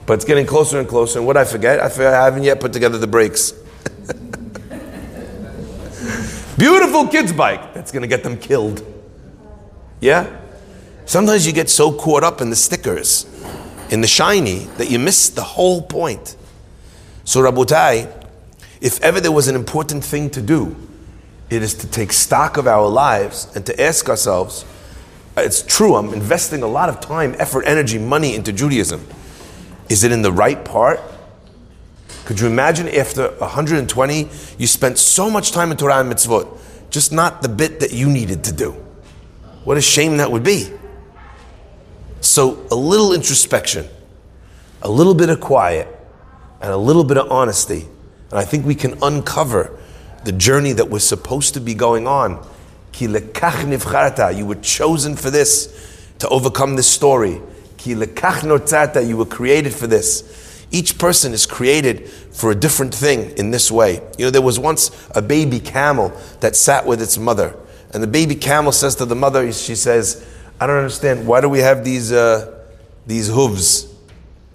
But 0.06 0.16
it's 0.16 0.26
getting 0.26 0.46
closer 0.46 0.80
and 0.80 0.88
closer. 0.88 1.20
And 1.20 1.28
what 1.28 1.38
I 1.38 1.46
forget? 1.46 1.80
I, 1.80 1.89
forget 1.89 2.13
I 2.13 2.26
haven't 2.26 2.44
yet 2.44 2.60
put 2.60 2.74
together 2.74 2.98
the 2.98 3.08
brakes. 3.08 3.52
Beautiful 6.58 7.08
kids' 7.08 7.34
bike. 7.34 7.74
That's 7.74 7.92
going 7.92 8.02
to 8.02 8.08
get 8.08 8.24
them 8.24 8.38
killed. 8.38 8.86
Yeah? 10.02 10.39
Sometimes 11.06 11.48
you 11.48 11.54
get 11.54 11.70
so 11.70 11.92
caught 11.92 12.24
up 12.24 12.42
in 12.42 12.50
the 12.50 12.56
stickers, 12.56 13.26
in 13.89 14.02
the 14.02 14.08
shiny, 14.08 14.66
that 14.78 14.89
you 14.89 15.00
miss 15.00 15.30
the 15.30 15.44
whole 15.44 15.82
point. 15.82 16.36
So, 17.24 17.42
Rabotai, 17.42 18.28
if 18.82 19.02
ever 19.02 19.22
there 19.22 19.32
was 19.32 19.48
an 19.48 19.56
important 19.56 20.04
thing 20.04 20.30
to 20.32 20.42
do, 20.42 20.76
it 21.50 21.62
is 21.62 21.74
to 21.76 21.88
take 21.88 22.12
stock 22.12 22.58
of 22.58 22.68
our 22.68 22.88
lives 22.88 23.52
and 23.56 23.66
to 23.66 23.82
ask 23.82 24.10
ourselves 24.10 24.66
it's 25.36 25.63
true, 25.63 25.96
I'm 25.96 26.13
investing 26.13 26.62
a 26.62 26.68
lot 26.68 26.89
of 26.89 27.00
time, 27.00 27.36
effort, 27.39 27.63
energy, 27.66 27.98
money 27.98 28.36
into 28.36 28.54
Judaism. 28.54 29.04
Is 29.89 30.04
it 30.04 30.12
in 30.12 30.22
the 30.22 30.32
right 30.32 30.63
part? 30.63 31.00
Could 32.26 32.39
you 32.39 32.48
imagine 32.48 32.88
after 32.88 33.30
120, 33.32 34.30
you 34.58 34.67
spent 34.67 34.98
so 34.98 35.30
much 35.30 35.52
time 35.52 35.72
in 35.72 35.78
Torah 35.78 36.00
and 36.00 36.12
mitzvot, 36.12 36.58
just 36.89 37.12
not 37.12 37.41
the 37.41 37.50
bit 37.50 37.82
that 37.82 37.91
you 37.91 38.10
needed 38.10 38.46
to 38.46 38.54
do? 38.54 38.72
What 39.65 39.78
a 39.78 39.82
shame 39.82 40.17
that 40.17 40.32
would 40.32 40.43
be. 40.43 40.72
So, 42.22 42.65
a 42.72 42.76
little 42.76 43.13
introspection, 43.13 43.88
a 44.82 44.89
little 44.89 45.13
bit 45.13 45.30
of 45.30 45.41
quiet, 45.41 45.88
and 46.62 46.72
a 46.72 46.78
little 46.78 47.04
bit 47.04 47.17
of 47.17 47.30
honesty, 47.30 47.86
and 48.30 48.39
I 48.39 48.46
think 48.46 48.65
we 48.65 48.76
can 48.76 48.98
uncover 49.04 49.78
the 50.24 50.32
journey 50.32 50.72
that 50.72 50.89
we're 50.89 51.00
supposed 51.00 51.54
to 51.56 51.60
be 51.60 51.74
going 51.74 52.08
on. 52.08 52.48
You 52.98 53.10
were 54.46 54.56
chosen 54.56 55.15
for 55.17 55.30
this, 55.30 55.67
to 56.19 56.30
overcome 56.30 56.78
this 56.78 56.89
story. 56.89 57.41
Ki 57.84 57.96
lekach 57.96 59.08
you 59.08 59.17
were 59.17 59.26
created 59.26 59.74
for 59.74 59.88
this. 59.88 60.65
Each 60.72 60.98
person 60.98 61.34
is 61.34 61.46
created 61.46 62.08
for 62.08 62.50
a 62.50 62.56
different 62.56 62.96
thing 62.96 63.38
in 63.38 63.52
this 63.52 63.69
way. 63.69 64.02
You 64.17 64.26
know, 64.26 64.32
there 64.32 64.41
was 64.41 64.58
once 64.58 64.89
a 65.13 65.22
baby 65.22 65.60
camel 65.60 66.13
that 66.39 66.56
sat 66.56 66.86
with 66.86 67.02
its 67.02 67.17
mother, 67.17 67.54
and 67.93 68.02
the 68.02 68.08
baby 68.08 68.36
camel 68.36 68.72
says 68.72 68.96
to 68.96 69.06
the 69.06 69.15
mother, 69.15 69.52
she 69.52 69.76
says, 69.76 70.26
"I 70.62 70.65
don't 70.65 70.78
understand. 70.78 71.28
Why 71.28 71.41
do 71.41 71.50
we 71.50 71.60
have 71.60 71.84
these 71.84 72.13
uh, 72.13 72.63
these 73.06 73.28
hooves?" 73.28 73.93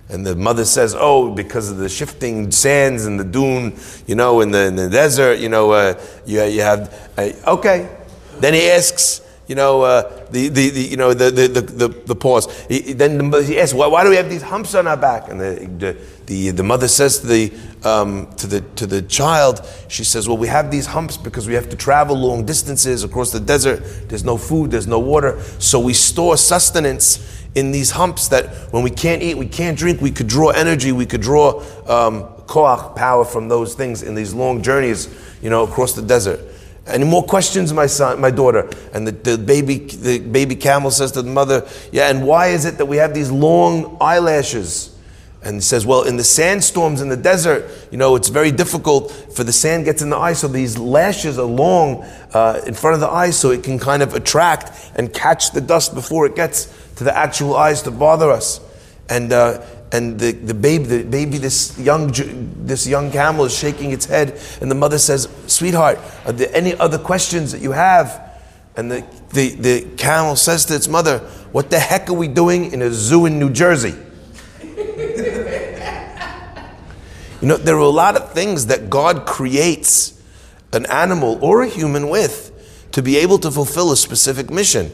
And 0.08 0.26
the 0.26 0.34
mother 0.34 0.64
says, 0.64 0.96
"Oh, 0.98 1.30
because 1.34 1.70
of 1.70 1.76
the 1.76 1.90
shifting 1.90 2.50
sands 2.50 3.04
and 3.04 3.20
the 3.20 3.24
dune, 3.24 3.78
you 4.06 4.14
know, 4.14 4.40
in 4.40 4.52
the, 4.52 4.64
in 4.64 4.76
the 4.76 4.88
desert, 4.88 5.38
you 5.38 5.50
know, 5.50 5.72
uh, 5.72 6.00
you, 6.24 6.42
you 6.44 6.62
have 6.62 7.12
uh, 7.18 7.30
okay." 7.46 7.94
Then 8.40 8.54
he 8.54 8.70
asks, 8.70 9.20
you 9.48 9.54
know, 9.54 9.80
uh, 9.80 10.26
the, 10.30 10.48
the, 10.48 10.68
the, 10.68 10.80
you 10.82 10.96
know, 10.98 11.14
the, 11.14 11.30
the, 11.30 11.48
the, 11.48 11.88
the, 11.88 12.14
pause. 12.14 12.46
He, 12.68 12.92
then 12.92 13.30
the, 13.30 13.42
he 13.42 13.58
asks, 13.58 13.72
why, 13.72 13.86
why 13.86 14.04
do 14.04 14.10
we 14.10 14.16
have 14.16 14.28
these 14.28 14.42
humps 14.42 14.74
on 14.74 14.86
our 14.86 14.96
back? 14.96 15.30
And 15.30 15.40
the, 15.40 15.68
the, 15.78 15.96
the, 16.26 16.50
the 16.50 16.62
mother 16.62 16.86
says 16.86 17.20
to 17.20 17.26
the, 17.26 17.52
um, 17.82 18.30
to, 18.36 18.46
the, 18.46 18.60
to 18.76 18.86
the 18.86 19.00
child, 19.00 19.66
she 19.88 20.04
says, 20.04 20.28
well, 20.28 20.36
we 20.36 20.48
have 20.48 20.70
these 20.70 20.84
humps 20.84 21.16
because 21.16 21.48
we 21.48 21.54
have 21.54 21.70
to 21.70 21.76
travel 21.76 22.14
long 22.14 22.44
distances 22.44 23.04
across 23.04 23.32
the 23.32 23.40
desert. 23.40 23.82
There's 24.10 24.24
no 24.24 24.36
food, 24.36 24.70
there's 24.70 24.86
no 24.86 24.98
water. 24.98 25.40
So 25.58 25.80
we 25.80 25.94
store 25.94 26.36
sustenance 26.36 27.46
in 27.54 27.72
these 27.72 27.92
humps 27.92 28.28
that 28.28 28.54
when 28.72 28.82
we 28.82 28.90
can't 28.90 29.22
eat, 29.22 29.38
we 29.38 29.48
can't 29.48 29.78
drink, 29.78 30.02
we 30.02 30.10
could 30.10 30.28
draw 30.28 30.50
energy, 30.50 30.92
we 30.92 31.06
could 31.06 31.22
draw 31.22 31.60
um, 31.86 32.24
koach, 32.46 32.94
power 32.96 33.24
from 33.24 33.48
those 33.48 33.74
things 33.74 34.02
in 34.02 34.14
these 34.14 34.34
long 34.34 34.62
journeys, 34.62 35.08
you 35.40 35.48
know, 35.48 35.64
across 35.64 35.94
the 35.94 36.02
desert. 36.02 36.40
Any 36.88 37.04
more 37.04 37.22
questions, 37.22 37.72
my 37.72 37.86
son, 37.86 38.20
my 38.20 38.30
daughter? 38.30 38.68
And 38.92 39.06
the, 39.06 39.12
the 39.12 39.38
baby, 39.38 39.78
the 39.78 40.18
baby 40.18 40.56
camel 40.56 40.90
says 40.90 41.12
to 41.12 41.22
the 41.22 41.30
mother, 41.30 41.66
"Yeah, 41.92 42.10
and 42.10 42.26
why 42.26 42.48
is 42.48 42.64
it 42.64 42.78
that 42.78 42.86
we 42.86 42.96
have 42.96 43.14
these 43.14 43.30
long 43.30 43.96
eyelashes?" 44.00 44.94
And 45.42 45.56
he 45.56 45.60
says, 45.60 45.86
"Well, 45.86 46.02
in 46.02 46.16
the 46.16 46.24
sandstorms 46.24 47.00
in 47.00 47.08
the 47.08 47.16
desert, 47.16 47.70
you 47.90 47.98
know, 47.98 48.16
it's 48.16 48.28
very 48.28 48.50
difficult 48.50 49.12
for 49.32 49.44
the 49.44 49.52
sand 49.52 49.84
gets 49.84 50.02
in 50.02 50.10
the 50.10 50.16
eye, 50.16 50.32
so 50.32 50.48
these 50.48 50.78
lashes 50.78 51.38
are 51.38 51.46
long 51.46 52.02
uh, 52.34 52.60
in 52.66 52.74
front 52.74 52.94
of 52.94 53.00
the 53.00 53.08
eyes, 53.08 53.38
so 53.38 53.50
it 53.50 53.62
can 53.62 53.78
kind 53.78 54.02
of 54.02 54.14
attract 54.14 54.72
and 54.96 55.12
catch 55.12 55.52
the 55.52 55.60
dust 55.60 55.94
before 55.94 56.26
it 56.26 56.34
gets 56.34 56.66
to 56.96 57.04
the 57.04 57.16
actual 57.16 57.54
eyes 57.54 57.82
to 57.82 57.90
bother 57.90 58.30
us." 58.30 58.60
And 59.10 59.32
uh, 59.32 59.62
and 59.92 60.18
the, 60.18 60.32
the 60.32 60.54
baby, 60.54 60.84
the 60.84 61.02
baby, 61.04 61.38
this 61.38 61.78
young, 61.78 62.12
this 62.66 62.86
young 62.86 63.10
camel 63.10 63.46
is 63.46 63.56
shaking 63.56 63.92
its 63.92 64.04
head, 64.04 64.38
and 64.60 64.70
the 64.70 64.74
mother 64.74 64.98
says, 64.98 65.28
"Sweetheart, 65.46 65.98
are 66.26 66.32
there 66.32 66.50
any 66.52 66.74
other 66.76 66.98
questions 66.98 67.52
that 67.52 67.62
you 67.62 67.72
have?" 67.72 68.24
And 68.76 68.90
the, 68.90 69.04
the, 69.32 69.50
the 69.54 69.80
camel 69.96 70.36
says 70.36 70.66
to 70.66 70.74
its 70.74 70.88
mother, 70.88 71.20
"What 71.52 71.70
the 71.70 71.78
heck 71.78 72.10
are 72.10 72.14
we 72.14 72.28
doing 72.28 72.72
in 72.72 72.82
a 72.82 72.90
zoo 72.90 73.24
in 73.26 73.38
New 73.38 73.50
Jersey?" 73.50 73.94
you 77.40 77.48
know, 77.48 77.56
there 77.56 77.76
are 77.76 77.78
a 77.78 77.88
lot 77.88 78.16
of 78.16 78.32
things 78.32 78.66
that 78.66 78.90
God 78.90 79.26
creates 79.26 80.22
an 80.72 80.84
animal 80.86 81.38
or 81.42 81.62
a 81.62 81.68
human 81.68 82.10
with 82.10 82.52
to 82.92 83.02
be 83.02 83.16
able 83.16 83.38
to 83.38 83.50
fulfill 83.50 83.92
a 83.92 83.96
specific 83.96 84.50
mission. 84.50 84.90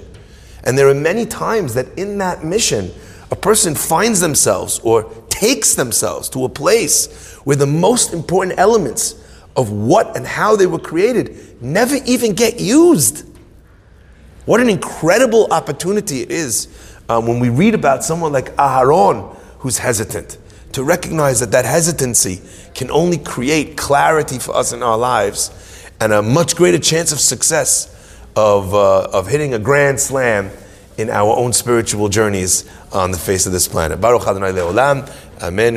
And 0.63 0.79
there 0.79 0.89
are 0.89 0.95
many 0.95 1.27
times 1.27 1.75
that 1.75 1.87
in 1.99 2.19
that 2.19 2.45
mission, 2.45 2.91
a 3.35 3.37
person 3.37 3.75
finds 3.75 4.21
themselves 4.21 4.79
or 4.85 5.13
takes 5.29 5.75
themselves 5.75 6.29
to 6.29 6.45
a 6.45 6.49
place 6.49 7.35
where 7.43 7.57
the 7.57 7.67
most 7.67 8.15
important 8.15 8.57
elements 8.61 9.17
of 9.57 9.73
what 9.73 10.17
and 10.17 10.25
how 10.25 10.55
they 10.55 10.67
were 10.67 10.79
created 10.79 11.61
never 11.61 11.97
even 12.07 12.33
get 12.33 12.61
used. 12.61 13.27
What 14.45 14.61
an 14.61 14.69
incredible 14.69 15.49
opportunity 15.51 16.21
it 16.21 16.31
is 16.31 16.69
um, 17.09 17.27
when 17.27 17.41
we 17.41 17.49
read 17.49 17.75
about 17.75 18.05
someone 18.05 18.31
like 18.31 18.55
Aharon 18.55 19.37
who's 19.59 19.79
hesitant 19.79 20.39
to 20.71 20.85
recognize 20.85 21.41
that 21.41 21.51
that 21.51 21.65
hesitancy 21.65 22.41
can 22.73 22.89
only 22.93 23.19
create 23.19 23.77
clarity 23.77 24.39
for 24.39 24.55
us 24.55 24.73
in 24.73 24.81
our 24.81 24.97
lives 24.97 25.91
and 25.99 26.13
a 26.13 26.23
much 26.23 26.55
greater 26.55 26.79
chance 26.79 27.11
of 27.11 27.19
success 27.19 27.91
of, 28.37 28.73
uh, 28.75 29.09
of 29.13 29.27
hitting 29.27 29.55
a 29.55 29.59
grand 29.59 29.99
slam 29.99 30.53
in 30.97 31.11
our 31.11 31.37
own 31.37 31.53
spiritual 31.53 32.09
journeys 32.09 32.69
on 32.93 33.11
the 33.11 33.19
face 33.19 33.47
of 33.47 33.53
this 33.53 33.67
planet. 33.69 34.01
Baruch 34.01 34.27
Adonai 34.27 34.53
Leolam. 34.53 35.11
Amen. 35.43 35.75